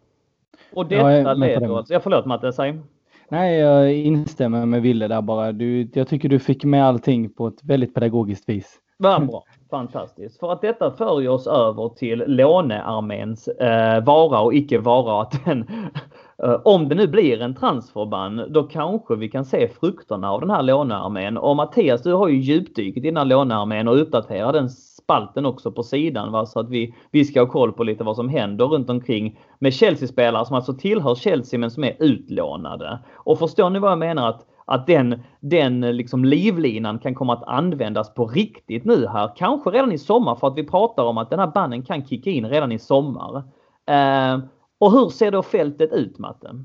[0.74, 1.90] Och detta ja, leder oss...
[1.90, 2.82] Ja, förlåt Matte, säg.
[3.30, 5.52] Nej, jag instämmer med Ville där bara.
[5.52, 8.80] Du, jag tycker du fick med allting på ett väldigt pedagogiskt vis.
[8.98, 9.44] Vad bra.
[9.70, 10.40] Fantastiskt.
[10.40, 15.22] För att detta för oss över till lånearméns eh, vara och icke vara.
[15.22, 16.02] Att den, eh,
[16.44, 20.50] Eh, om det nu blir en transferban, då kanske vi kan se frukterna av den
[20.50, 21.38] här lånearmén.
[21.38, 25.72] Och Mattias, du har ju djupdykt i den här lånearmén och uppdaterar den spalten också
[25.72, 26.32] på sidan.
[26.32, 26.46] Va?
[26.46, 29.74] Så att vi, vi ska ha koll på lite vad som händer runt omkring med
[29.74, 33.00] Chelsea-spelare som alltså tillhör Chelsea men som är utlånade.
[33.16, 34.30] Och förstår ni vad jag menar?
[34.30, 39.32] Att, att den, den liksom livlinan kan komma att användas på riktigt nu här.
[39.36, 42.30] Kanske redan i sommar för att vi pratar om att den här bannen kan kicka
[42.30, 43.44] in redan i sommar.
[43.88, 44.40] Eh,
[44.80, 46.64] och hur ser då fältet ut Matte?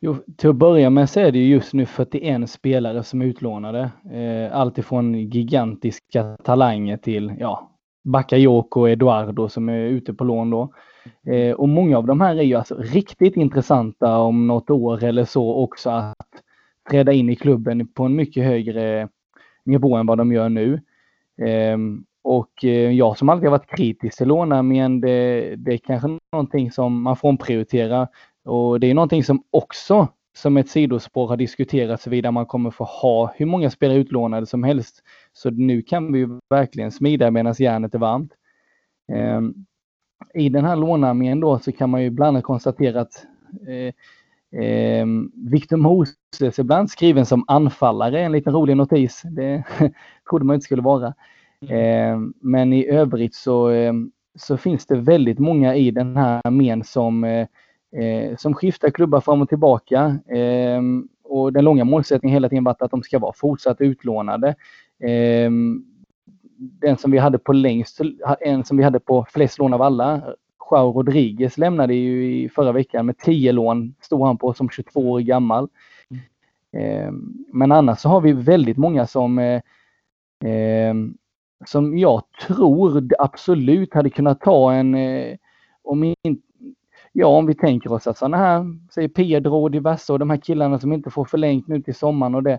[0.00, 3.90] Jo, till att börja med så är det just nu 41 spelare som är utlånade.
[4.12, 7.70] Eh, Alltifrån gigantiska talanger till ja,
[8.04, 10.72] Bakayoko och Eduardo som är ute på lån då.
[11.26, 15.24] Eh, och många av de här är ju alltså riktigt intressanta om något år eller
[15.24, 16.16] så också att
[16.90, 19.08] träda in i klubben på en mycket högre
[19.64, 20.80] nivå än vad de gör nu.
[21.46, 26.18] Ehm, och eh, jag som alltid har varit kritisk till lånearmén, det, det är kanske
[26.32, 28.08] någonting som man får prioritera.
[28.44, 32.84] Och det är någonting som också som ett sidospår har diskuterats huruvida man kommer få
[32.84, 35.02] ha hur många spelare utlånade som helst.
[35.32, 38.32] Så nu kan vi verkligen smida medan järnet är varmt.
[39.12, 39.54] Mm.
[40.34, 43.26] I den här lånearmén då så kan man ju bland annat konstatera att
[43.68, 49.22] eh, eh, Victor Moses är ibland skriven som anfallare, en liten rolig notis.
[49.24, 49.64] Det
[50.30, 51.14] trodde man inte skulle vara.
[51.68, 53.92] Eh, men i övrigt så, eh,
[54.38, 57.46] så finns det väldigt många i den här armén som eh,
[57.96, 60.18] eh, som skiftar klubbar fram och tillbaka.
[60.28, 60.82] Eh,
[61.24, 64.54] och den långa målsättningen hela tiden varit att de ska vara fortsatt utlånade.
[66.56, 68.00] Den som vi hade på längst,
[68.40, 70.22] en som vi hade på flest lån av alla,
[70.70, 75.10] Joao Rodriguez lämnade ju i förra veckan med 10 lån, stod han på som 22
[75.10, 75.68] år gammal.
[76.72, 77.34] Mm.
[77.52, 80.94] Men annars så har vi väldigt många som eh,
[81.66, 85.36] som jag tror absolut hade kunnat ta en, eh,
[85.82, 86.42] om inte
[87.12, 90.36] ja, om vi tänker oss att sådana här, säg Pedro och diverse och de här
[90.36, 92.58] killarna som inte får förlängt nu till sommaren och det,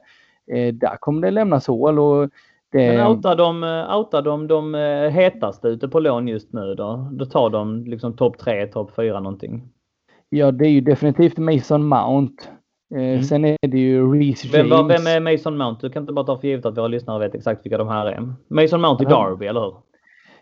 [0.52, 2.00] eh, där kommer det lämnas hål.
[2.00, 2.30] Och
[2.72, 2.98] det...
[2.98, 4.74] Men outar de, eh, outar de de
[5.14, 7.10] hetaste ute på lån just nu då?
[7.12, 9.64] Då tar de liksom topp tre, topp fyra någonting?
[10.30, 12.44] Ja, det är ju definitivt Mason Mount.
[12.92, 13.24] Eh, mm.
[13.24, 14.72] Sen är det ju Reece James.
[14.72, 15.88] Vem, vem är Mason Mount?
[15.88, 18.06] Du kan inte bara ta för givet att våra lyssnare vet exakt vilka de här
[18.06, 18.34] är.
[18.48, 19.74] Mason Mount i Derby, eller hur?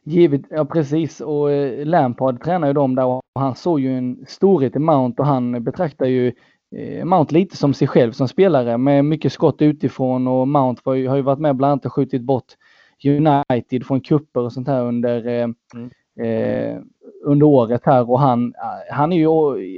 [0.04, 1.22] Givet, ja precis.
[1.22, 5.22] Och eh, Lampard tränar ju dem där och han såg ju en storhet i Mount
[5.22, 6.34] och han betraktar ju
[6.76, 10.93] eh, Mount lite som sig själv som spelare med mycket skott utifrån och Mount har
[10.93, 12.45] ju, har ju varit med bland annat och skjutit bort
[13.06, 15.56] United från kupper och sånt här under, mm.
[16.20, 16.78] Eh,
[17.24, 18.53] under året här och han,
[18.91, 19.28] han är ju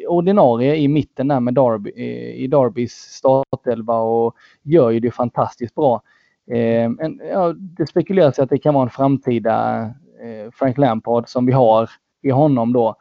[0.07, 1.91] ordinarie i mitten där med Darby,
[2.35, 6.01] i Darbys startelva och gör ju det fantastiskt bra.
[6.51, 9.81] Eh, en, ja, det spekuleras att det kan vara en framtida
[10.21, 11.89] eh, Frank Lampard som vi har
[12.21, 12.95] i honom då.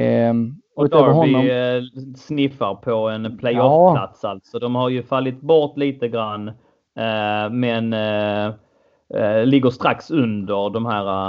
[0.00, 0.34] Eh,
[0.76, 1.46] och Darby honom...
[1.46, 1.82] Eh,
[2.16, 4.28] sniffar på en playoff-plats ja.
[4.28, 4.58] alltså.
[4.58, 6.48] De har ju fallit bort lite grann.
[6.98, 7.94] Eh, men
[9.16, 11.28] eh, eh, ligger strax under de här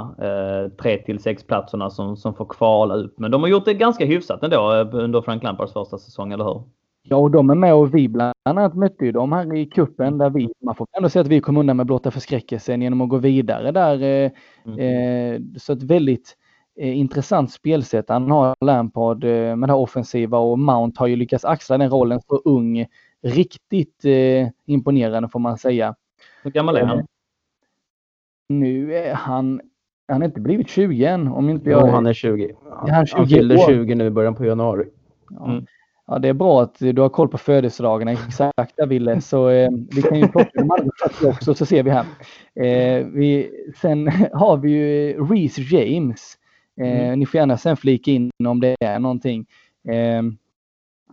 [0.63, 3.13] eh, 3 till 6 platserna som, som får kvala ut.
[3.17, 6.63] Men de har gjort det ganska hyfsat ändå under Frank Lampards första säsong, eller hur?
[7.07, 10.17] Ja, och de är med och vi bland annat mötte ju dem här i kuppen
[10.17, 13.09] där vi, man får ändå säga att vi kom undan med blotta förskräckelsen genom att
[13.09, 14.03] gå vidare där.
[14.03, 14.31] Eh,
[14.65, 14.79] mm.
[14.79, 16.35] eh, så ett väldigt
[16.79, 21.15] eh, intressant spelsätt han har Lampard eh, med det här offensiva och Mount har ju
[21.15, 22.85] lyckats axla den rollen så ung.
[23.23, 25.95] Riktigt eh, imponerande får man säga.
[26.43, 27.05] Hur gammal är han?
[28.49, 29.61] Eh, nu är han,
[30.07, 31.81] han har inte blivit 20 än om inte jag...
[31.81, 32.55] Jo, han är 20.
[32.69, 34.85] Han, han fyllde 20 nu i början på januari.
[35.29, 35.45] Ja.
[35.45, 35.65] Mm.
[36.07, 39.69] Ja, det är bra att du har koll på födelsedagarna exakt där Wille, så eh,
[39.95, 42.05] vi kan ju plocka de andra också så ser vi här.
[42.55, 46.37] Eh, vi, sen har vi ju Reece James.
[46.81, 47.19] Eh, mm.
[47.19, 49.45] Ni får gärna sen flika in om det är någonting.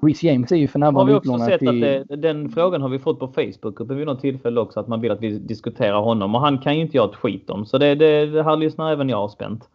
[0.07, 2.82] Reece James är ju för närvarande utlånad Har vi också sett att det, den frågan
[2.82, 6.00] har vi fått på Facebook vid något tillfälle också att man vill att vi diskuterar
[6.00, 7.66] honom och han kan ju inte göra ett skit om.
[7.66, 9.68] Så det, det, det här lyssnar även jag spänt.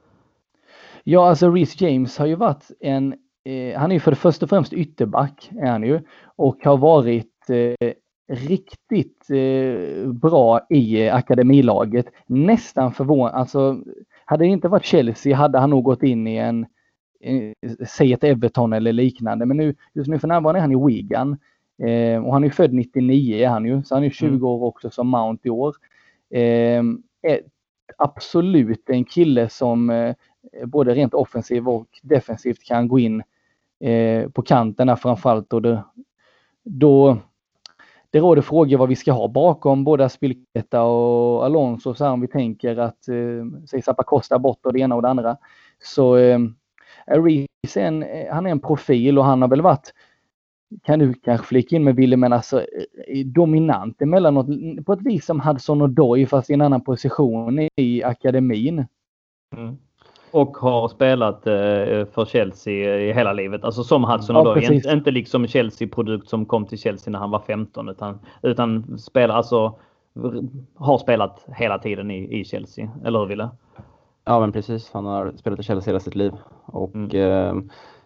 [1.03, 3.13] Ja, alltså Reece James har ju varit en
[3.45, 6.01] eh, han är ju för det första och främst ytterback är han ju
[6.35, 7.91] och har varit eh,
[8.29, 12.05] riktigt eh, bra i eh, akademilaget.
[12.25, 13.77] Nästan förvånad, alltså
[14.25, 16.65] hade det inte varit Chelsea hade han nog gått in i en,
[17.87, 21.37] säg ett Everton eller liknande, men nu, just nu för närvarande är han i Wigan.
[21.83, 24.43] Eh, och han är född 99 är han ju, så han är 20 mm.
[24.43, 25.75] år också som Mount i år.
[26.29, 26.83] Eh,
[27.97, 30.15] absolut en kille som eh,
[30.65, 33.23] både rent offensivt och defensivt kan gå in
[33.79, 35.53] eh, på kanterna framförallt.
[35.53, 35.83] Och det,
[36.63, 37.17] då
[38.09, 41.93] det råder frågor vad vi ska ha bakom både Aspilicueta och Alonso.
[41.93, 45.09] Så här om vi tänker att, eh, säg Zappacosta bort och det ena och det
[45.09, 45.37] andra.
[45.83, 46.17] Så
[47.11, 49.93] eh, Reece en, han är en profil och han har väl varit,
[50.83, 54.47] kan du kanske flika in med Wille, men alltså eh, dominant emellanåt
[54.85, 58.85] på ett vis som Hudson och Doy fast i en annan position i akademin.
[59.55, 59.77] Mm
[60.31, 63.63] och har spelat eh, för Chelsea i hela livet.
[63.63, 64.73] Alltså som Hudson ja, Odoi.
[64.73, 69.35] Inte, inte liksom Chelsea-produkt som kom till Chelsea när han var 15 utan, utan spelar,
[69.35, 69.75] alltså,
[70.75, 72.89] har spelat hela tiden i, i Chelsea.
[73.05, 73.49] Eller hur Wille?
[74.27, 74.89] Ja men precis.
[74.93, 76.31] Han har spelat i Chelsea hela sitt liv.
[76.65, 77.09] Och mm.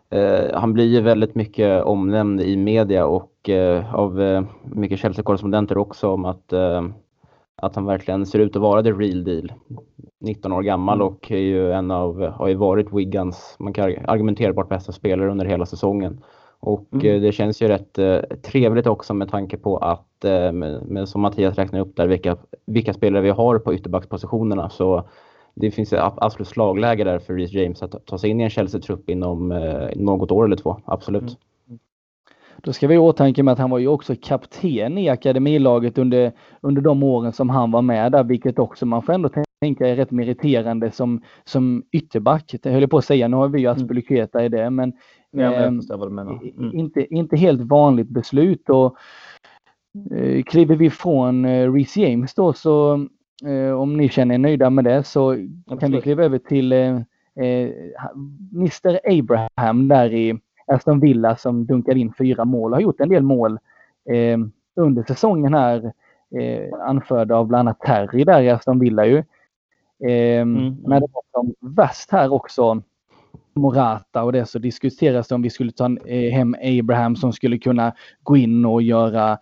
[0.09, 4.99] eh, eh, han blir ju väldigt mycket omnämnd i media och eh, av eh, mycket
[4.99, 6.53] Chelsea-korrespondenter också om att
[7.61, 9.53] att han verkligen ser ut att vara the real deal.
[10.19, 11.07] 19 år gammal mm.
[11.07, 15.45] och är ju en av, har ju varit Wiggans, man kan argumenterbart bästa spelare under
[15.45, 16.23] hela säsongen.
[16.59, 17.05] Och mm.
[17.05, 21.09] Eh, det känns ju rätt eh, trevligt också med tanke på att, eh, med, med,
[21.09, 24.69] som Mattias räknar upp där, vilka, vilka spelare vi har på ytterbackspositionerna.
[24.69, 25.03] Så
[25.55, 28.49] det finns ett absolut slagläge där för Reece James att ta sig in i en
[28.49, 30.81] Chelsea-trupp inom eh, något år eller två.
[30.85, 31.21] Absolut.
[31.21, 31.35] Mm.
[32.63, 36.31] Då ska vi i åtanke med att han var ju också kapten i akademilaget under,
[36.61, 39.29] under de åren som han var med där, vilket också man får ändå
[39.61, 42.55] tänka är rätt meriterande som, som ytterback.
[42.63, 43.77] Det höll jag på att säga, nu har vi ju mm.
[43.77, 44.93] Aspelyketa i det, men
[45.31, 45.79] ja, eh, mm.
[46.73, 48.69] inte, inte helt vanligt beslut.
[48.69, 48.95] Och,
[50.15, 53.07] eh, kliver vi från eh, Reece James då så
[53.77, 55.79] om ni känner er nöjda med det så Absolut.
[55.79, 56.95] kan vi kliva över till eh,
[57.35, 57.69] eh
[58.53, 63.09] Mr Abraham där i Aston Villa som dunkade in fyra mål och har gjort en
[63.09, 63.59] del mål
[64.09, 64.39] eh,
[64.75, 65.93] under säsongen här.
[66.39, 69.17] Eh, anförda av bland annat Terry där i Aston Villa ju.
[70.03, 70.77] Eh, mm.
[70.83, 72.81] När det var som värst här också
[73.53, 77.57] Morata och det så diskuteras det om vi skulle ta eh, hem Abraham som skulle
[77.57, 79.37] kunna gå in och göra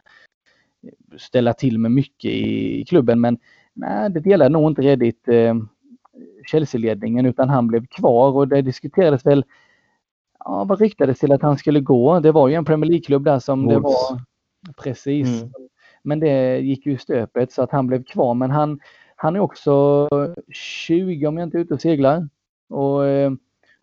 [1.18, 3.38] ställa till med mycket i klubben men
[3.80, 5.56] nej, det delade nog inte redigt eh,
[6.52, 9.46] Chelsea-ledningen utan han blev kvar och det diskuterades väl
[10.46, 12.20] ja, vad ryktades till att han skulle gå.
[12.20, 13.76] Det var ju en Premier League-klubb där som Wolves.
[13.76, 14.22] det var.
[14.84, 15.42] Precis.
[15.42, 15.54] Mm.
[16.04, 18.34] Men det gick ju stöpet så att han blev kvar.
[18.34, 18.80] Men han,
[19.16, 20.08] han är också
[20.54, 22.28] 20 om jag inte är ute och seglar.
[22.70, 23.32] Och eh,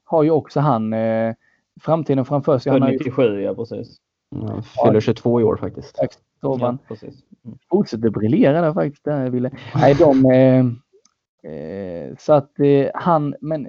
[0.05, 1.35] har ju också han eh,
[1.81, 2.73] framtiden framför sig.
[2.73, 3.97] Han 97, ja precis.
[4.43, 6.03] Han fyller 22 i år faktiskt.
[6.03, 7.15] Exakt, ja, precis.
[7.45, 7.59] Mm.
[7.71, 9.05] Fortsätter briljera där faktiskt.
[9.05, 9.51] Där, Ville.
[9.75, 13.69] Nej, de, eh, eh, så att eh, han, men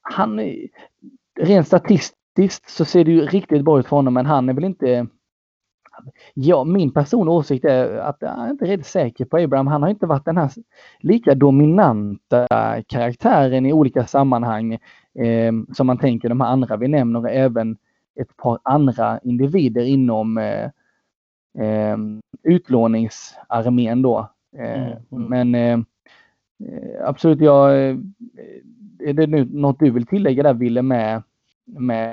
[0.00, 0.40] han,
[1.40, 4.64] rent statistiskt så ser det ju riktigt bra ut för honom, men han är väl
[4.64, 5.06] inte
[6.34, 9.66] Ja, min personliga åsikt är att jag är inte riktigt säker på Abraham.
[9.66, 10.50] Han har inte varit den här
[11.00, 12.46] lika dominanta
[12.86, 14.72] karaktären i olika sammanhang
[15.14, 17.76] eh, som man tänker de här andra vi nämner, även
[18.20, 20.64] ett par andra individer inom eh,
[21.64, 21.96] eh,
[22.42, 24.30] utlåningsarmén då.
[24.56, 25.50] Eh, mm, mm.
[25.50, 25.84] Men eh,
[27.04, 27.76] absolut, jag,
[28.98, 31.22] är det nu något du vill tillägga där Wille med,
[31.64, 32.12] med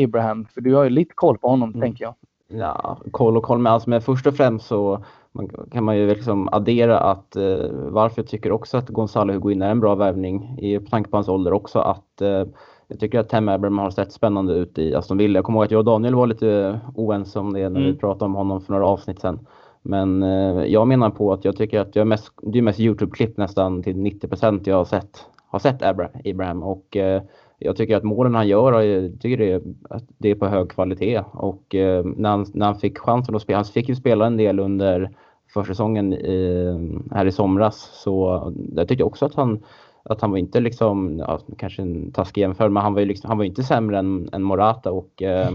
[0.00, 0.46] Abraham?
[0.46, 1.80] För du har ju lite koll på honom mm.
[1.80, 2.14] tänker jag.
[2.48, 6.08] Ja, koll och koll med alltså, men först och främst så man, kan man ju
[6.08, 10.58] liksom addera att eh, varför jag tycker också att Gonzalo Higuin är en bra värvning
[10.58, 12.44] i på tanke på hans ålder också att eh,
[12.92, 15.38] jag tycker att Tem Abraham har sett spännande ut i Aston Villa.
[15.38, 17.92] Jag kommer ihåg att jag och Daniel var lite oense om det när mm.
[17.92, 19.46] vi pratade om honom för några avsnitt sedan.
[19.82, 23.36] Men eh, jag menar på att jag tycker att jag mest, det är mest Youtube-klipp
[23.36, 25.82] nästan till 90% jag har sett, har sett
[26.24, 27.22] Abraham och eh,
[27.58, 30.70] jag tycker att målen han gör, jag tycker det är, att det är på hög
[30.70, 31.22] kvalitet.
[31.32, 34.36] Och eh, när, han, när han fick chansen att spela, han fick ju spela en
[34.36, 35.10] del under
[35.54, 37.90] försäsongen i, här i somras.
[37.92, 39.62] Så jag tycker också att han,
[40.02, 43.28] att han var inte liksom, ja, kanske en taskig jämförelse, men han var ju liksom,
[43.28, 45.48] han var inte sämre än, än Morata och eh,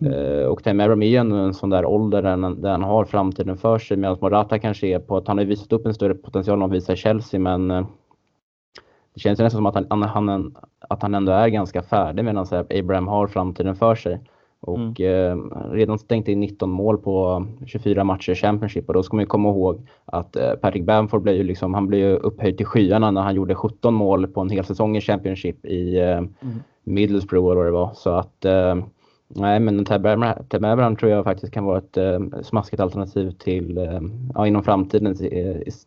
[0.00, 0.50] mm.
[0.50, 3.78] och Tim Abraham är ju en sån där ålder där, där han har framtiden för
[3.78, 6.60] sig medan Morata kanske är på att han har visat upp en större potential än
[6.60, 7.86] han visar i Chelsea men eh,
[9.14, 13.08] det känns nästan som att han, han, att han ändå är ganska färdig medan Abraham
[13.08, 14.20] har framtiden för sig.
[14.60, 15.52] Och mm.
[15.52, 19.22] eh, redan stängt in 19 mål på 24 matcher i Championship och då ska man
[19.22, 22.66] ju komma ihåg att eh, Patrick Bamford blev ju liksom, han blev ju upphöjd till
[22.66, 26.28] skyarna när han gjorde 17 mål på en hel säsong i Championship i eh, mm.
[26.84, 27.90] Middlesbrough eller vad det var.
[27.94, 28.74] Så att eh,
[29.28, 30.06] nej men Ted
[30.64, 34.00] Abraham tror jag faktiskt kan vara ett eh, smaskigt alternativ till, eh,
[34.34, 35.16] ja, inom framtiden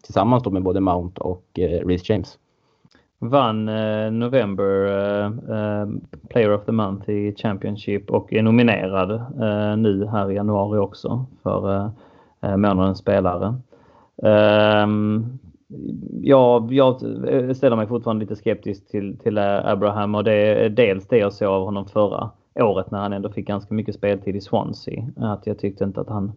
[0.03, 2.37] tillsammans då med både Mount och eh, Reece James
[3.19, 5.87] vann eh, November eh, eh,
[6.29, 11.25] Player of the Month i Championship och är nominerad eh, nu här i januari också
[11.43, 11.89] för eh,
[12.41, 13.55] eh månadens spelare.
[14.23, 15.39] Ehm,
[16.21, 16.95] jag, jag
[17.55, 21.47] ställer mig fortfarande lite skeptisk till, till Abraham och det är dels det jag såg
[21.47, 25.03] av honom förra året när han ändå fick ganska mycket speltid i Swansea.
[25.17, 26.31] Att jag tyckte inte att han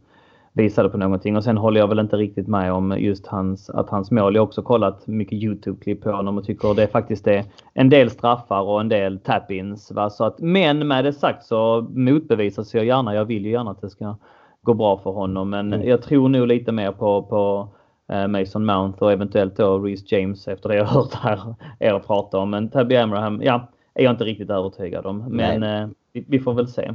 [0.53, 1.37] visade på någonting.
[1.37, 4.35] Och sen håller jag väl inte riktigt med om just hans, att hans mål.
[4.35, 7.45] Jag har också kollat mycket Youtube-klipp på honom och tycker det faktiskt är
[7.75, 9.93] en del straffar och en del tap-ins.
[10.39, 13.15] men med det sagt så motbevisas jag gärna.
[13.15, 14.17] Jag vill ju gärna att det ska
[14.63, 15.51] gå bra för honom.
[15.51, 15.89] Men mm.
[15.89, 17.69] jag tror nog lite mer på, på
[18.13, 22.39] eh, Mason Mount och eventuellt då Reece James efter det jag hört här er prata
[22.39, 22.51] om.
[22.51, 25.19] Men Tabby Abraham, ja, är jag inte riktigt övertygad om.
[25.19, 26.95] Men eh, vi, vi, får väl se.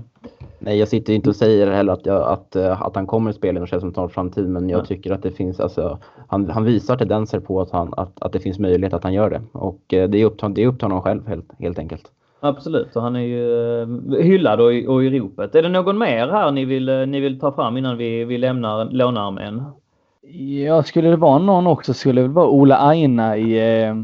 [0.60, 3.36] Nej, jag sitter inte och säger heller att, jag, att, eh, att han kommer att
[3.36, 4.88] spela inom som framtid, men jag Nej.
[4.88, 8.40] tycker att det finns, alltså, han, han visar tendenser på att, han, att, att det
[8.40, 9.42] finns möjlighet att han gör det.
[9.52, 12.12] Och eh, det är upp, det är upp till honom själv helt, helt enkelt.
[12.40, 15.56] Absolut, och han är ju eh, hyllad och, och i ropet.
[15.56, 18.86] Är det någon mer här ni vill, ni vill ta fram innan vi, vi lämnar
[18.86, 19.64] lånearmén?
[20.66, 23.96] Ja, skulle det vara någon också skulle det vara Ola Aina i eh,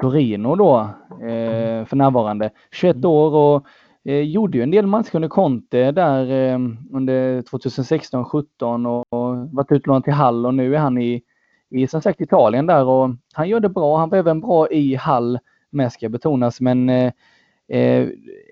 [0.00, 0.80] Torino då
[1.26, 2.50] eh, för närvarande.
[2.72, 3.10] 21 mm.
[3.10, 3.66] år och
[4.04, 6.58] eh, gjorde ju en del matcher under Conte där eh,
[6.92, 11.22] under 2016-17 och, och varit utlånad till Hall och nu är han i,
[11.70, 13.98] i som sagt Italien där och han gör det bra.
[13.98, 15.38] Han var även bra i Hall
[15.70, 17.12] med ska betonas men eh,
[17.68, 18.08] eh,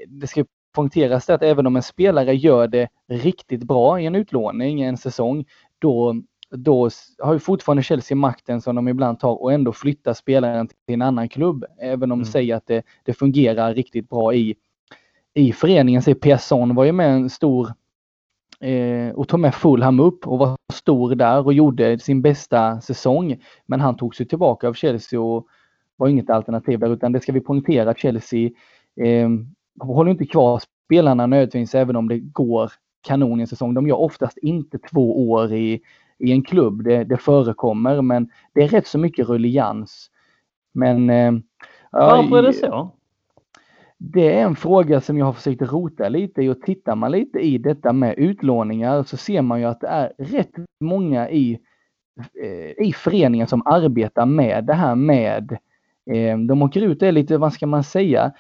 [0.09, 0.45] det ska
[0.75, 5.45] poängteras att även om en spelare gör det riktigt bra i en utlåning, en säsong,
[5.79, 6.15] då
[6.57, 10.95] då har ju fortfarande Chelsea makten som de ibland tar och ändå flyttar spelaren till
[10.95, 11.65] en annan klubb.
[11.79, 12.33] Även om de mm.
[12.33, 14.55] säger att det, det, fungerar riktigt bra i,
[15.35, 16.03] i föreningen.
[16.03, 16.15] Så
[16.75, 17.69] var ju med en stor
[18.61, 23.37] eh, och tog med Fulham upp och var stor där och gjorde sin bästa säsong.
[23.67, 25.47] Men han tog sig tillbaka av Chelsea och
[25.97, 28.51] var inget alternativ där utan det ska vi poängtera att Chelsea
[29.01, 29.29] eh,
[29.81, 32.73] håller inte kvar spelarna nödvändigtvis även om det går
[33.03, 33.75] kanon i en säsong.
[33.75, 35.83] De gör oftast inte två år i
[36.23, 36.85] i en klubb.
[36.85, 40.11] Det, det förekommer men det är rätt så mycket rullians.
[40.73, 41.11] Men...
[41.11, 41.33] Eh,
[41.91, 42.91] Varför är det så?
[44.05, 47.39] Det är en fråga som jag har försökt rota lite i och tittar man lite
[47.39, 50.51] i detta med utlåningar så ser man ju att det är rätt
[50.81, 51.59] många i,
[52.43, 55.53] eh, i föreningen som arbetar med det här med
[56.11, 58.33] eh, de åker ut, det är lite, vad ska man säga,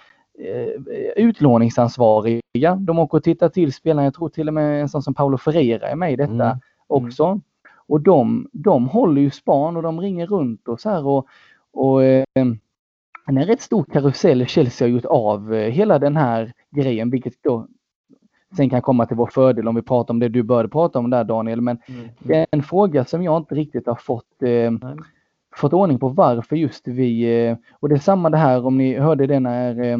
[1.17, 2.77] utlåningsansvariga.
[2.77, 5.39] De åker och tittar till spelarna, jag tror till och med en sån som Paolo
[5.39, 6.59] Ferreira är med i detta mm.
[6.87, 7.41] också.
[7.87, 11.27] Och de, de håller ju span och de ringer runt och så här och,
[11.73, 12.25] och eh,
[13.27, 17.67] en rätt stor karusell Chelsea har gjort av hela den här grejen, vilket då
[18.57, 21.11] sen kan komma till vår fördel om vi pratar om det du började prata om
[21.11, 21.61] där Daniel.
[21.61, 22.09] Men mm.
[22.19, 24.73] det är en fråga som jag inte riktigt har fått, eh,
[25.57, 28.99] fått ordning på varför just vi, eh, och det är samma det här om ni
[28.99, 29.99] hörde det när eh,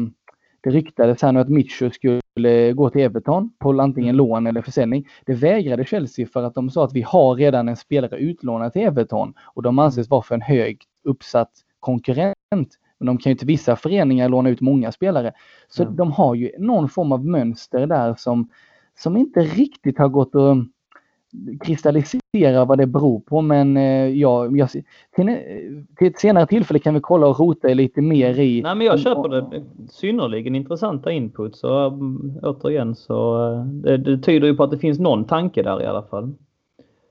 [0.61, 4.17] det ryktades här nu att Mitchell skulle gå till Everton på antingen mm.
[4.17, 5.07] lån eller försäljning.
[5.25, 8.81] Det vägrade Chelsea för att de sa att vi har redan en spelare utlånad till
[8.81, 12.77] Everton och de anses vara för en hög uppsatt konkurrent.
[13.03, 15.31] Men de kan ju till vissa föreningar låna ut många spelare.
[15.67, 15.95] Så mm.
[15.95, 18.49] de har ju någon form av mönster där som,
[18.97, 20.57] som inte riktigt har gått att
[21.65, 23.41] kristallisera vad det beror på.
[23.41, 24.83] Men eh, ja, jag, till,
[25.97, 28.61] till ett senare tillfälle kan vi kolla och rota lite mer i.
[28.61, 29.63] Nej, men jag köper det.
[29.89, 31.55] Synnerligen intressanta input.
[31.55, 35.63] Så um, återigen så uh, det, det tyder ju på att det finns någon tanke
[35.63, 36.33] där i alla fall.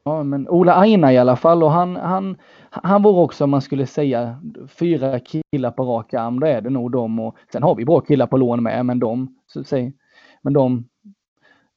[0.04, 2.36] Ja, men Ola Aina i alla fall och han, han,
[2.70, 6.70] han var också om man skulle säga fyra killar på rak arm, då är det
[6.70, 9.92] nog de och sen har vi bra killar på lån med, men de, så säg,
[10.42, 10.84] men de,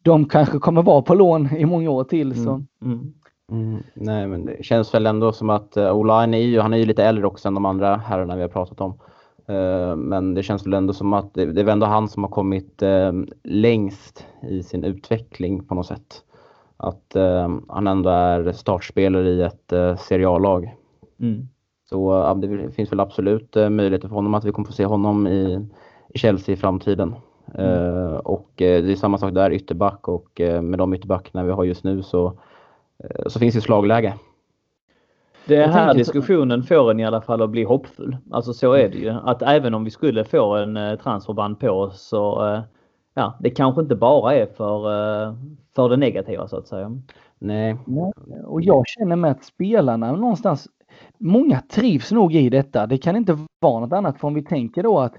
[0.04, 2.44] de kanske kommer vara på lån i många år till.
[2.44, 2.50] Så.
[2.50, 3.14] Mm, mm.
[3.52, 6.74] Mm, nej, men det känns väl ändå som att uh, Ola Aina är ju, han
[6.74, 8.92] är ju lite äldre också än de andra herrarna vi har pratat om.
[9.50, 12.30] Uh, men det känns väl ändå som att det, det är ändå han som har
[12.30, 16.24] kommit uh, längst i sin utveckling på något sätt
[16.78, 20.76] att eh, han ändå är startspelare i ett eh, Serie A-lag.
[21.20, 21.48] Mm.
[21.90, 24.86] Så ja, det finns väl absolut eh, möjligheter för honom att vi kommer få se
[24.86, 25.68] honom i,
[26.10, 27.16] i Chelsea i framtiden.
[27.54, 27.72] Mm.
[27.72, 31.52] Uh, och uh, det är samma sak där, ytterback och uh, med de ytterbackarna vi
[31.52, 32.34] har just nu så,
[33.28, 34.14] så finns det slagläge.
[35.46, 38.18] Det är här diskussionen får en i alla fall att bli hoppfull.
[38.32, 39.10] Alltså så är det ju.
[39.10, 42.62] Att även om vi skulle få en transferband på oss så
[43.16, 44.82] ja, det kanske inte bara är för,
[45.76, 47.02] för det negativa så att säga.
[47.40, 47.78] Nej.
[48.46, 50.68] Och jag känner med att spelarna någonstans,
[51.18, 52.88] många trivs nog i detta.
[52.88, 55.14] Det kan inte vara något annat för om vi tänker då att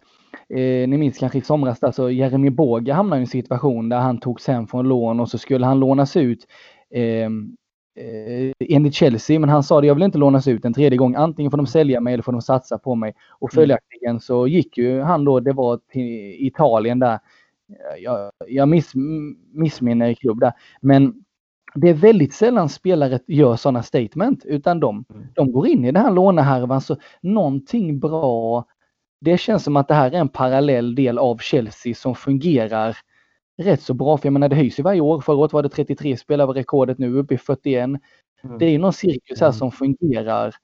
[0.48, 3.98] Eh, ni minns kanske i somras där så Jeremy Boga hamnade i en situation där
[3.98, 6.46] han togs hem från lån och så skulle han lånas ut
[6.90, 10.98] eh, eh, enligt Chelsea, men han sa det, jag vill inte lånas ut en tredje
[10.98, 11.14] gång.
[11.14, 13.14] Antingen får de sälja mig eller får de satsa på mig.
[13.28, 13.62] Och mm.
[13.62, 17.18] följaktligen så gick ju han då, det var till Italien där,
[17.98, 18.92] jag, jag miss,
[19.52, 20.52] missminner klubb där.
[20.80, 21.24] Men
[21.74, 25.26] det är väldigt sällan spelare gör sådana statement utan de, mm.
[25.34, 28.64] de går in i den här lånehärvan så någonting bra.
[29.20, 32.96] Det känns som att det här är en parallell del av Chelsea som fungerar
[33.58, 34.16] rätt så bra.
[34.16, 35.20] För jag menar det höjs ju varje år.
[35.20, 37.84] Förra året var det 33 spelare var rekordet nu uppe i 41.
[37.84, 38.00] Mm.
[38.58, 39.58] Det är någon cirkus här mm.
[39.58, 40.54] som fungerar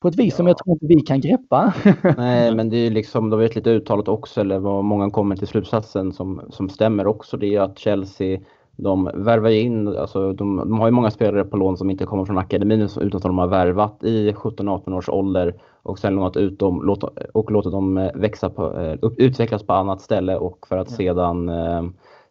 [0.00, 0.36] på ett vis ja.
[0.36, 1.74] som jag tror inte vi kan greppa.
[2.16, 5.46] Nej, men det är liksom, då är lite uttalat också, eller vad många kommer till
[5.46, 8.40] slutsatsen som, som stämmer också, det är att Chelsea
[8.82, 12.24] de värvar in, alltså de, de har ju många spelare på lån som inte kommer
[12.24, 16.58] från akademin utan som de har värvat i 17-18 års ålder och sen lånat ut
[16.58, 20.90] dem låt, och låtit dem växa på, eh, utvecklas på annat ställe och för att
[20.90, 21.82] sedan eh,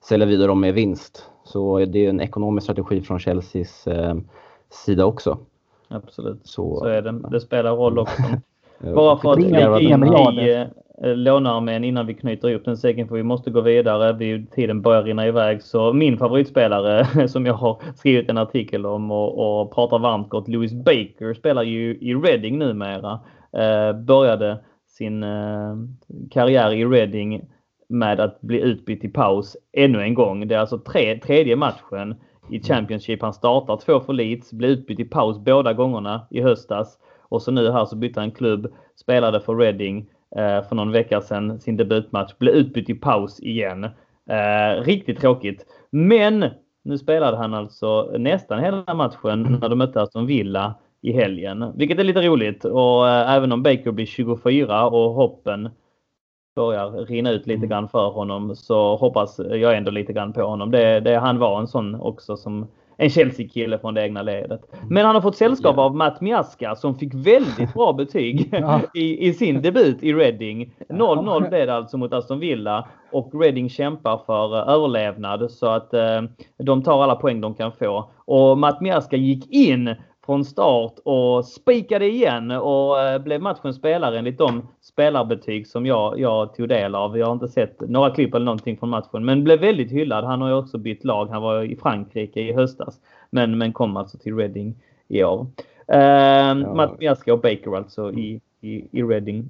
[0.01, 1.25] sälja vidare dem med vinst.
[1.43, 4.15] Så det är en ekonomisk strategi från Chelseas eh,
[4.69, 5.37] sida också.
[5.89, 7.19] Absolut, så, så är det.
[7.31, 8.23] Det spelar roll också.
[8.95, 10.65] Bara för att vi i
[11.01, 14.13] eh, lånearmén innan vi knyter ihop den säcken för vi måste gå vidare.
[14.13, 15.63] Vi, tiden börjar rinna iväg.
[15.63, 20.47] Så min favoritspelare som jag har skrivit en artikel om och, och pratar varmt gott,
[20.47, 23.19] Louis Baker, spelar ju i Reading numera.
[23.51, 25.75] Eh, började sin eh,
[26.31, 27.41] karriär i Reading
[27.89, 30.47] med att bli utbytt i paus ännu en gång.
[30.47, 32.15] Det är alltså tre, tredje matchen
[32.49, 33.21] i Championship.
[33.21, 36.97] Han startar två för Leeds, blir utbytt i paus båda gångerna i höstas.
[37.21, 41.21] Och så nu här så bytte han klubb, spelade för Reading eh, för någon vecka
[41.21, 43.83] sedan, sin debutmatch, blev utbytt i paus igen.
[44.29, 45.65] Eh, riktigt tråkigt.
[45.89, 46.45] Men
[46.83, 51.99] nu spelade han alltså nästan hela matchen när de mötte Aston Villa i helgen, vilket
[51.99, 52.65] är lite roligt.
[52.65, 55.69] Och eh, även om Baker blir 24 och hoppen
[56.59, 57.69] börjar rinna ut lite mm.
[57.69, 60.71] grann för honom så hoppas jag ändå lite grann på honom.
[60.71, 64.61] Det, det, han var en sån också som en Chelsea-kille från det egna ledet.
[64.89, 68.53] Men han har fått sällskap av Matt Miaska som fick väldigt bra betyg
[68.93, 70.73] i, i sin debut i Reading.
[70.89, 75.93] 0-0 blev det alltså mot Aston Villa och Reading kämpar för uh, överlevnad så att
[75.93, 78.09] uh, de tar alla poäng de kan få.
[78.25, 79.95] Och Matt Miaska gick in
[80.29, 86.19] från start och spikade igen och eh, blev matchens spelare enligt de spelarbetyg som jag,
[86.19, 87.17] jag tog del av.
[87.17, 90.25] Jag har inte sett några klipp eller någonting från matchen men blev väldigt hyllad.
[90.25, 91.27] Han har ju också bytt lag.
[91.27, 92.99] Han var i Frankrike i höstas
[93.29, 94.75] men, men kom alltså till Reading
[95.07, 95.47] i år.
[95.87, 96.53] Eh, ja.
[96.53, 99.49] Matt Miaska och Baker alltså i, i, i Reading.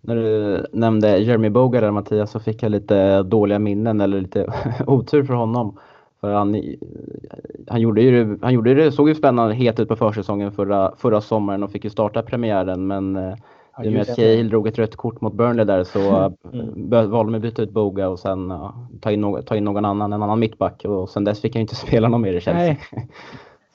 [0.00, 4.52] När du nämnde Jeremy Bogar där Mattias så fick jag lite dåliga minnen eller lite
[4.86, 5.78] otur för honom.
[6.20, 6.62] För han,
[7.68, 11.20] han, gjorde ju, han gjorde det, såg ju spännande het ut på försäsongen förra, förra
[11.20, 13.34] sommaren och fick ju starta premiären men eh,
[13.84, 16.00] I och med att Cahill drog ett rött kort mot Burnley där så
[16.52, 16.90] mm.
[16.90, 19.84] valde de att byta ut Boga och sen ja, ta, in no ta in någon
[19.84, 22.76] annan, en annan mittback och sen dess fick han inte spela någon mer i Chelsea.
[22.92, 23.08] Nej.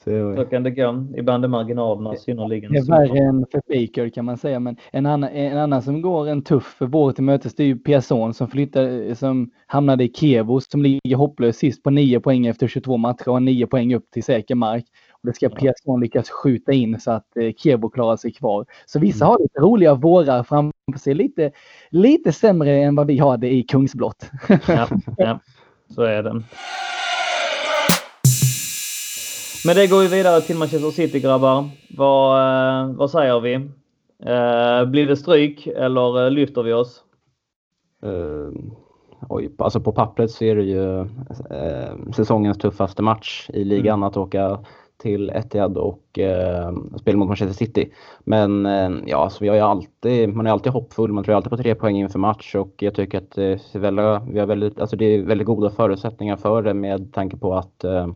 [0.06, 1.06] Så, kan det gå.
[1.16, 4.60] Ibland är marginalerna synnerligen Det är värre än för Baker kan man säga.
[4.60, 7.78] Men en annan, en annan som går en tuff vår till mötes det är ju
[7.78, 12.68] Piazon som flyttar, som hamnade i Kevo som ligger hopplöst sist på 9 poäng efter
[12.68, 14.84] 22 matcher och har 9 poäng upp till säker mark.
[15.10, 18.66] Och det ska Piazon lyckas skjuta in så att eh, Kevo klarar sig kvar.
[18.86, 19.30] Så vissa mm.
[19.30, 21.14] har lite roliga vårar framför sig.
[21.14, 21.50] Lite,
[21.90, 24.30] lite sämre än vad vi hade i Kungsblott.
[24.68, 25.40] ja, ja,
[25.94, 26.42] så är det.
[29.66, 31.64] Men det går ju vidare till Manchester City grabbar.
[31.96, 33.54] Vad, eh, vad säger vi?
[34.24, 37.02] Eh, blir det stryk eller eh, lyfter vi oss?
[38.04, 38.50] Uh,
[39.28, 44.02] oj, alltså på pappret så är det ju uh, säsongens tuffaste match i ligan mm.
[44.02, 44.58] att åka
[44.96, 47.92] till Etihad och eh, spela mot Manchester City.
[48.24, 51.56] Men eh, ja, alltså, jag är alltid, man är alltid hoppfull, man tror alltid på
[51.56, 53.58] tre poäng inför match och jag tycker att eh,
[54.30, 57.84] vi har väldigt, alltså, det är väldigt goda förutsättningar för det med tanke på att
[57.84, 58.06] eh,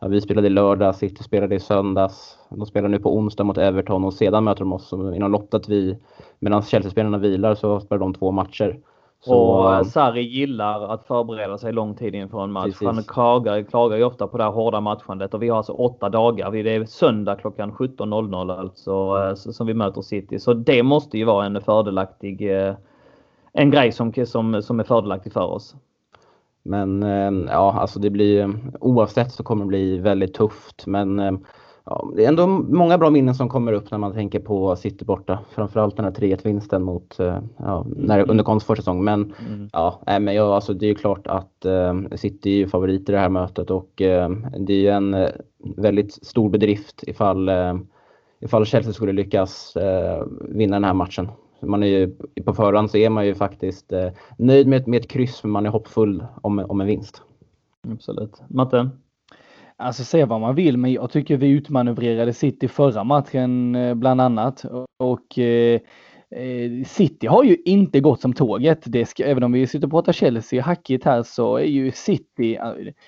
[0.00, 2.38] Ja, vi spelade i lördag, City spelade i söndags.
[2.50, 5.68] De spelar nu på onsdag mot Everton och sedan möter de oss inom loppet.
[5.68, 5.98] Vi,
[6.38, 8.78] medan Chelsea-spelarna vilar så spelar de två matcher.
[9.20, 12.64] Så, och eh, Sarri gillar att förbereda sig lång tid inför en match.
[12.64, 12.86] Precis.
[12.86, 16.08] Han klagar, klagar ju ofta på det här hårda matchandet och vi har alltså åtta
[16.08, 16.50] dagar.
[16.50, 20.38] Det är söndag klockan 17.00 alltså eh, som vi möter City.
[20.38, 22.74] Så det måste ju vara en fördelaktig eh,
[23.52, 25.74] en grej som, som, som är fördelaktig för oss.
[26.66, 30.86] Men eh, ja, alltså det blir oavsett så kommer det bli väldigt tufft.
[30.86, 31.32] Men eh,
[31.84, 35.04] ja, det är ändå många bra minnen som kommer upp när man tänker på City
[35.04, 35.38] borta.
[35.50, 39.04] Framförallt den här 3-1-vinsten mot, eh, ja, när, under Konsts försäsong.
[39.04, 39.68] Men mm.
[39.72, 41.66] ja, men ja, alltså det är ju klart att
[42.14, 45.16] City är favorit i det här mötet och det är ju en
[45.76, 47.50] väldigt stor bedrift ifall,
[48.40, 49.76] ifall Chelsea skulle lyckas
[50.40, 51.28] vinna den här matchen
[51.60, 55.10] man är ju, på förhand så är man ju faktiskt eh, nöjd med, med ett
[55.10, 57.22] kryss, men man är hoppfull om, om en vinst.
[57.92, 58.42] Absolut.
[58.48, 58.90] Matte?
[59.78, 64.20] Alltså säga vad man vill, men jag tycker vi utmanövrerade City förra matchen eh, bland
[64.20, 64.64] annat.
[64.98, 65.80] Och eh,
[66.30, 68.82] eh, City har ju inte gått som tåget.
[68.84, 72.58] Det ska, även om vi sitter och pratar Chelsea hackigt här så är ju City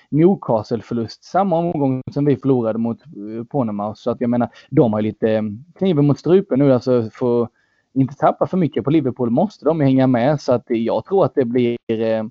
[0.09, 2.99] Newcastle-förlust samma omgång som vi förlorade mot
[3.49, 3.95] Ponema.
[3.95, 5.43] Så att jag menar, de har lite
[5.75, 7.47] kniven mot strupen nu alltså för
[7.93, 10.41] inte tappa för mycket på Liverpool måste de hänga med.
[10.41, 12.23] Så att jag tror att det blir, eh,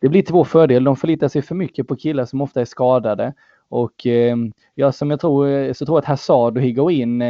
[0.00, 0.84] det blir till vår fördel.
[0.84, 3.34] De förlitar sig för mycket på killar som ofta är skadade.
[3.68, 4.36] Och eh,
[4.74, 7.22] ja, som jag tror, eh, så tror jag att Hazard och Higuain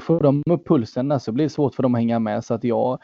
[0.00, 2.44] Får de upp pulsen där så blir det svårt för dem att hänga med.
[2.44, 2.98] Så att jag,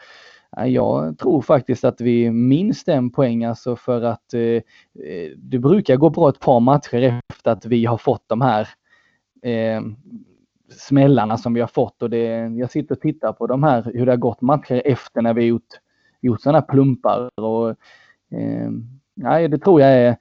[0.65, 4.61] jag tror faktiskt att vi minst en poäng alltså för att eh,
[5.37, 8.67] det brukar gå bra ett par matcher efter att vi har fått de här
[9.41, 9.81] eh,
[10.71, 12.25] smällarna som vi har fått och det,
[12.57, 15.43] jag sitter och tittar på de här, hur det har gått matcher efter när vi
[15.45, 15.67] gjort,
[16.21, 17.69] gjort sådana plumpar och
[18.31, 18.71] eh,
[19.15, 20.17] nej, det tror jag är,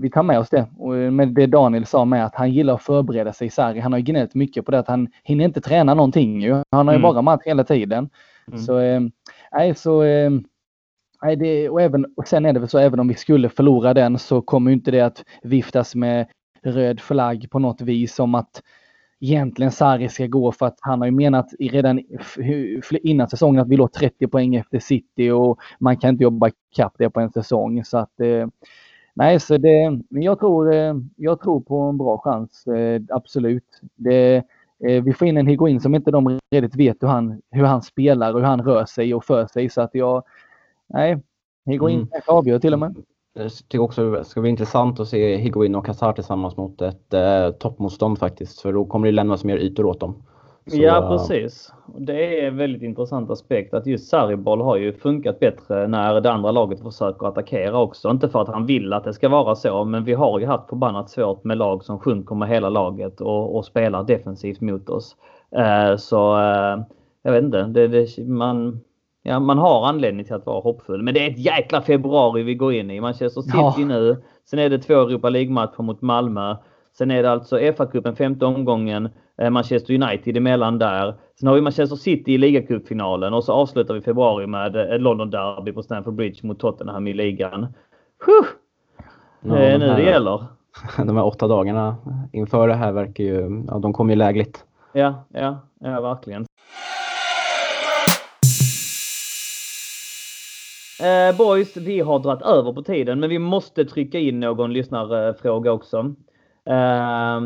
[0.00, 0.66] vi tar med oss det.
[0.78, 4.00] Och med det Daniel sa med att han gillar att förbereda sig, Sarri, han har
[4.00, 6.62] gnällt mycket på det att han hinner inte träna någonting ju.
[6.70, 7.02] Han har ju mm.
[7.02, 8.08] bara match hela tiden.
[8.48, 8.58] Mm.
[8.58, 9.00] Så, eh,
[9.52, 10.30] nej, så eh,
[11.22, 13.94] Nej, det, och, även, och sen är det väl så, även om vi skulle förlora
[13.94, 16.26] den så kommer inte det att viftas med
[16.62, 18.62] röd flagg på något vis som att
[19.20, 22.00] egentligen Sarri ska gå för att han har ju menat redan
[23.02, 26.94] innan säsongen att vi låg 30 poäng efter City och man kan inte jobba kapp
[26.98, 27.84] det på en säsong.
[27.84, 28.46] Så att, eh,
[29.14, 33.80] nej, så det, men jag tror, eh, jag tror på en bra chans, eh, absolut.
[33.94, 34.42] Det,
[34.78, 38.34] vi får in en Higuin som inte de redigt vet hur han, hur han spelar
[38.34, 39.68] och hur han rör sig och för sig.
[39.68, 40.22] Så att jag,
[40.86, 41.22] nej,
[41.66, 42.08] Higuin mm.
[42.26, 42.94] avgör till och med.
[43.38, 47.14] Jag tycker också det ska bli intressant att se Higuin och Hazard tillsammans mot ett
[47.14, 48.60] eh, toppmotstånd faktiskt.
[48.60, 50.22] För då kommer det lämnas mer ytor åt dem.
[50.66, 51.72] Så, ja eh, precis.
[51.98, 56.32] Det är en väldigt intressant aspekt att just Sarriboll har ju funkat bättre när det
[56.32, 58.10] andra laget försöker attackera också.
[58.10, 60.68] Inte för att han vill att det ska vara så, men vi har ju haft
[60.68, 65.16] förbannat svårt med lag som sjunker med hela laget och, och spelar defensivt mot oss.
[65.56, 66.78] Eh, så eh,
[67.22, 67.62] jag vet inte.
[67.62, 68.80] Det, det, man,
[69.28, 71.02] Ja, man har anledning till att vara hoppfull.
[71.02, 73.00] Men det är ett jäkla februari vi går in i.
[73.00, 73.74] Manchester City ja.
[73.78, 74.22] nu.
[74.50, 76.56] Sen är det två Europa League-matcher mot Malmö.
[76.98, 79.08] Sen är det alltså FA-cupen femte omgången.
[79.38, 81.14] Eh, Manchester United emellan där.
[81.40, 85.30] Sen har vi Manchester City i ligacupfinalen och så avslutar vi februari med ett London
[85.30, 87.60] Derby på Stamford Bridge mot Tottenham i ligan.
[88.26, 88.46] Huh!
[89.40, 90.44] Ja, det är nu det gäller.
[90.96, 91.96] De här åtta dagarna
[92.32, 94.64] inför det här verkar ju, ja de kommer ju lägligt.
[94.92, 96.45] Ja, ja, ja verkligen.
[101.00, 105.72] Eh, boys, vi har dragit över på tiden men vi måste trycka in någon lyssnarfråga
[105.72, 105.98] också.
[106.64, 107.36] Eh,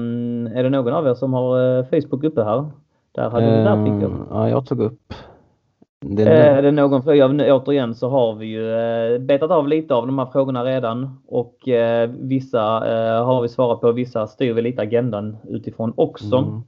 [0.57, 2.71] är det någon av er som har eh, Facebook uppe här?
[3.13, 4.13] Där hade du där Pickup.
[4.31, 5.15] Ja, jag tog upp
[6.01, 7.55] Det är, är det någon fråga?
[7.55, 11.57] Återigen så har vi ju betat av lite av de här frågorna redan och
[12.09, 12.61] vissa
[13.25, 13.93] har vi svarat på.
[13.93, 16.37] Vissa styr vi lite agendan utifrån också.
[16.37, 16.63] Mm.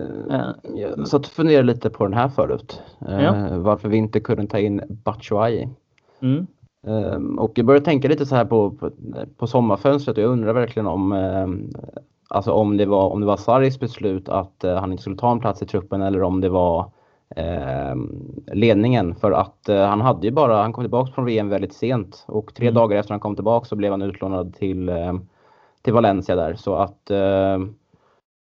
[0.00, 2.82] Uh, jag satt och funderade lite på den här förut.
[3.08, 3.58] Uh, ja.
[3.58, 5.68] Varför vi inte kunde ta in Batshuayi.
[6.20, 6.46] Mm.
[6.88, 8.90] Uh, och jag började tänka lite så här på, på,
[9.36, 11.12] på sommarfönstret och jag undrar verkligen om,
[12.28, 15.40] alltså om det var, om det var Saris beslut att han inte skulle ta en
[15.40, 16.90] plats i truppen eller om det var
[18.52, 22.54] ledningen för att han hade ju bara, han kom tillbaka från VM väldigt sent och
[22.54, 22.74] tre mm.
[22.74, 24.90] dagar efter han kom tillbaka så blev han utlånad till,
[25.82, 27.10] till Valencia där så att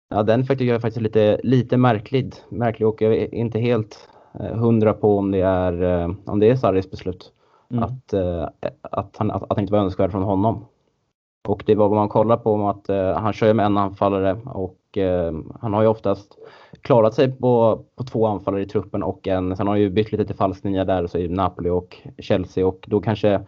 [0.10, 4.10] Ja, den jag är faktiskt lite, lite märklig, märklig och jag är inte helt
[4.40, 7.32] eh, hundra på om det är, eh, om det är Sarris beslut.
[7.72, 7.84] Mm.
[7.84, 8.48] Att, eh,
[8.82, 10.66] att, han, att, att han inte var önskvärd från honom.
[11.48, 14.78] Och det var vad man kollar på om att han kör med en anfallare och
[15.62, 16.38] han har ju oftast
[16.82, 20.12] klarat sig på, på två anfallare i truppen och en, sen har han ju bytt
[20.12, 23.42] lite till falsk nia där så i Napoli och Chelsea och då kanske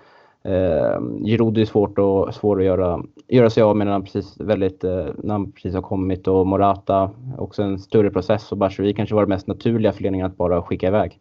[0.43, 4.39] Eh, Giroud är svårt, och, svår att göra, göra sig av med när han precis,
[4.39, 8.93] väldigt, eh, när han precis har kommit och Morata också en större process och Batshuayi
[8.93, 11.19] kanske var det mest naturliga för att bara skicka iväg.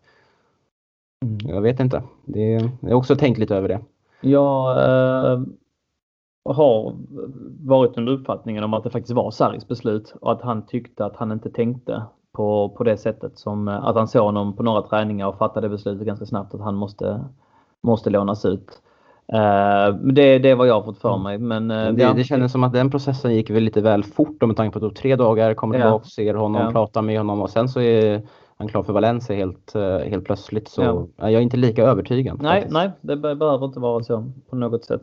[1.24, 1.54] Mm.
[1.54, 2.02] Jag vet inte.
[2.24, 2.50] Det,
[2.80, 3.80] jag har också tänkt lite över det.
[4.20, 5.40] Jag eh,
[6.44, 6.96] har
[7.60, 11.16] varit under uppfattningen om att det faktiskt var Sarris beslut och att han tyckte att
[11.16, 15.26] han inte tänkte på, på det sättet som att han såg honom på några träningar
[15.26, 17.24] och fattade beslutet ganska snabbt att han måste,
[17.82, 18.82] måste lånas ut.
[19.32, 21.22] Uh, det, det är vad jag har fått för mm.
[21.22, 21.38] mig.
[21.38, 22.12] Men, uh, det, ja.
[22.12, 24.82] det kändes som att den processen gick väl lite väl fort med tanke på att
[24.82, 26.72] det tog tre dagar, kommer tillbaka, ser honom, ja.
[26.72, 28.22] pratar med honom och sen så är
[28.56, 30.68] han klar för Valencia helt, uh, helt plötsligt.
[30.68, 31.06] Så ja.
[31.16, 32.42] jag är inte lika övertygad.
[32.42, 35.02] Nej, nej, det behöver inte vara så på något sätt.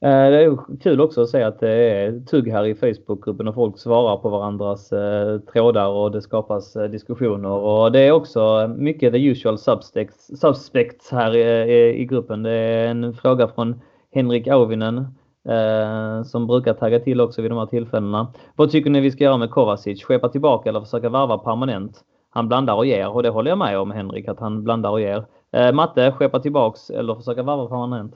[0.00, 3.54] Eh, det är kul också att se att det är tugg här i Facebookgruppen och
[3.54, 7.50] folk svarar på varandras eh, trådar och det skapas eh, diskussioner.
[7.50, 12.42] Och det är också mycket the usual suspects, suspects här i, i gruppen.
[12.42, 13.80] Det är en fråga från
[14.12, 14.98] Henrik Auvinen
[15.48, 18.32] eh, som brukar tagga till också vid de här tillfällena.
[18.56, 20.04] Vad tycker ni vi ska göra med Kovacic?
[20.04, 22.00] Skepa tillbaka eller försöka varva permanent?
[22.30, 25.00] Han blandar och ger och det håller jag med om Henrik, att han blandar och
[25.00, 25.24] ger.
[25.52, 28.14] Eh, Matte, skepa tillbaks eller försöka varva permanent?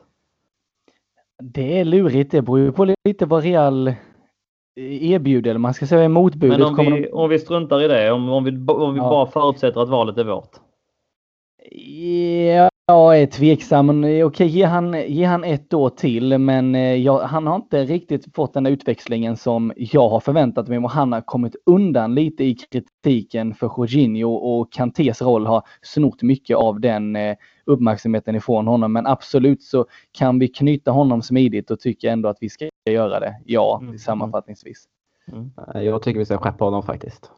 [1.41, 2.31] Det är lurigt.
[2.31, 3.95] Det beror ju på lite vad Real
[4.77, 5.59] erbjuder.
[5.59, 6.59] Man ska säga motbudet.
[6.59, 7.13] Men om vi, de...
[7.13, 9.11] om vi struntar i det, om, om vi, om vi ja.
[9.11, 10.51] bara förutsätter att valet är vårt?
[11.73, 13.87] Ja, jag är tveksam.
[13.87, 17.85] Men, okej, ge han, ge han ett år till, men eh, jag, han har inte
[17.85, 22.45] riktigt fått den utväxlingen som jag har förväntat mig och han har kommit undan lite
[22.45, 27.37] i kritiken för Jorginho och Kantés roll har snott mycket av den eh,
[27.67, 28.93] uppmärksamheten ifrån honom.
[28.93, 33.21] Men absolut så kan vi knyta honom smidigt och tycker ändå att vi ska göra
[33.21, 33.37] det.
[33.45, 33.99] Ja, mm.
[33.99, 34.85] sammanfattningsvis.
[35.33, 35.51] Mm.
[35.75, 37.31] Jag tycker vi ska skeppa honom faktiskt.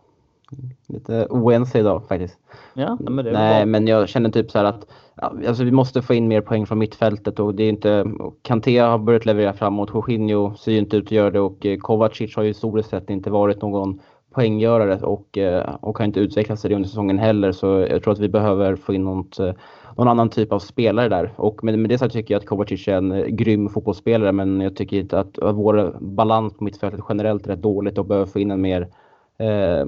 [0.89, 2.39] Lite oense idag faktiskt.
[2.75, 3.67] Ja, men Nej, bra.
[3.67, 4.87] men jag känner typ så här att
[5.47, 8.05] alltså, vi måste få in mer poäng från mittfältet och det är inte
[8.43, 9.91] Kanté har börjat leverera framåt.
[9.95, 13.11] Jorginho ser ju inte ut att göra det och eh, Kovacic har ju historiskt sett
[13.11, 14.01] inte varit någon
[14.35, 17.53] poänggörare och, eh, och har inte utvecklat sig under säsongen heller.
[17.53, 19.53] Så jag tror att vi behöver få in något, eh,
[19.97, 21.33] någon annan typ av spelare där.
[21.37, 24.77] Och med, med det så tycker jag att Kovacic är en grym fotbollsspelare men jag
[24.77, 28.51] tycker inte att vår balans på mittfältet generellt är rätt dåligt och behöver få in
[28.51, 28.89] en mer
[29.43, 29.87] eh,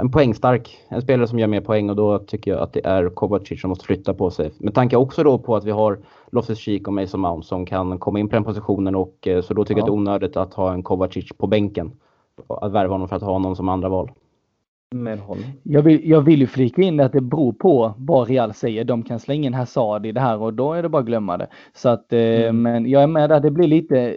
[0.00, 3.08] en poängstark, en spelare som gör mer poäng och då tycker jag att det är
[3.08, 4.50] Kovacic som måste flytta på sig.
[4.58, 5.98] Med tanke också då på att vi har
[6.32, 9.64] Loftus-Cheek och Mason Mount som kan komma in på den positionen och eh, så då
[9.64, 9.78] tycker ja.
[9.78, 11.92] jag att det är onödigt att ha en Kovacic på bänken.
[12.48, 14.10] Att värva honom för att ha honom som andra val.
[15.62, 18.84] Jag vill, jag vill ju flika in att det beror på vad Real säger.
[18.84, 21.36] De kan slänga in Hazard i det här och då är det bara att glömma
[21.36, 21.48] det.
[21.74, 22.62] Så att, eh, mm.
[22.62, 23.40] men jag är med där.
[23.40, 24.16] Det blir lite,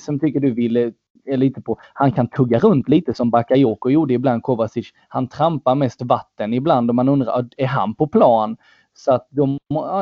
[0.00, 0.92] som tycker du vill
[1.24, 4.92] är lite på, han kan tugga runt lite som Bakayoko gjorde ibland, Kovacic.
[5.08, 8.56] Han trampar mest vatten ibland och man undrar, är han på plan?
[8.94, 9.58] Så att de,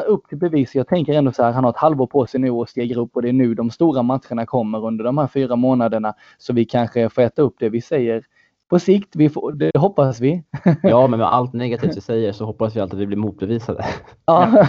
[0.07, 0.75] upp till bevis.
[0.75, 3.17] Jag tänker ändå så här, han har ett halvår på sig nu och stegar upp
[3.17, 6.15] och det är nu de stora matcherna kommer under de här fyra månaderna.
[6.39, 8.25] Så vi kanske får äta upp det vi säger
[8.71, 9.17] på sikt.
[9.17, 10.43] Vi får, det hoppas vi.
[10.83, 13.85] Ja, men med allt negativt vi säger så hoppas vi alltid att vi blir motbevisade.
[14.27, 14.67] Ja.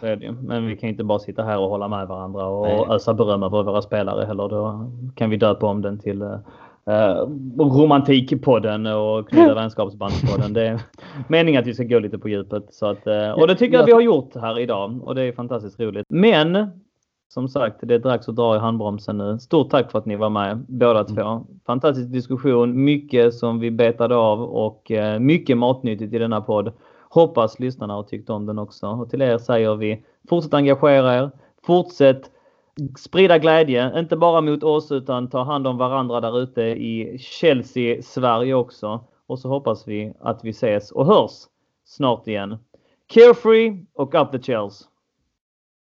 [0.00, 0.32] så är det.
[0.32, 2.84] Men vi kan inte bara sitta här och hålla med varandra och Nej.
[2.88, 4.48] ösa beröm över våra spelare heller.
[4.48, 6.38] Då kan vi döpa om den till uh,
[7.58, 10.52] romantikpodden och knyta vänskapsbandspodden.
[10.52, 10.80] Det är
[11.28, 12.64] meningen att vi ska gå lite på djupet.
[12.70, 15.22] Så att, uh, och det tycker jag att vi har gjort här idag och det
[15.22, 16.06] är fantastiskt roligt.
[16.08, 16.70] Men
[17.28, 19.38] som sagt, det är dags att dra i handbromsen nu.
[19.38, 21.14] Stort tack för att ni var med båda mm.
[21.14, 21.46] två.
[21.66, 26.72] Fantastisk diskussion, mycket som vi betade av och eh, mycket matnyttigt i denna podd.
[27.10, 28.86] Hoppas lyssnarna har tyckt om den också.
[28.86, 31.30] Och till er säger vi fortsätt engagera er.
[31.66, 32.30] Fortsätt
[32.98, 38.02] sprida glädje, inte bara mot oss utan ta hand om varandra där ute i Chelsea,
[38.02, 39.04] Sverige också.
[39.26, 41.32] Och så hoppas vi att vi ses och hörs
[41.84, 42.58] snart igen.
[43.06, 44.88] Carefree och Up the Chels.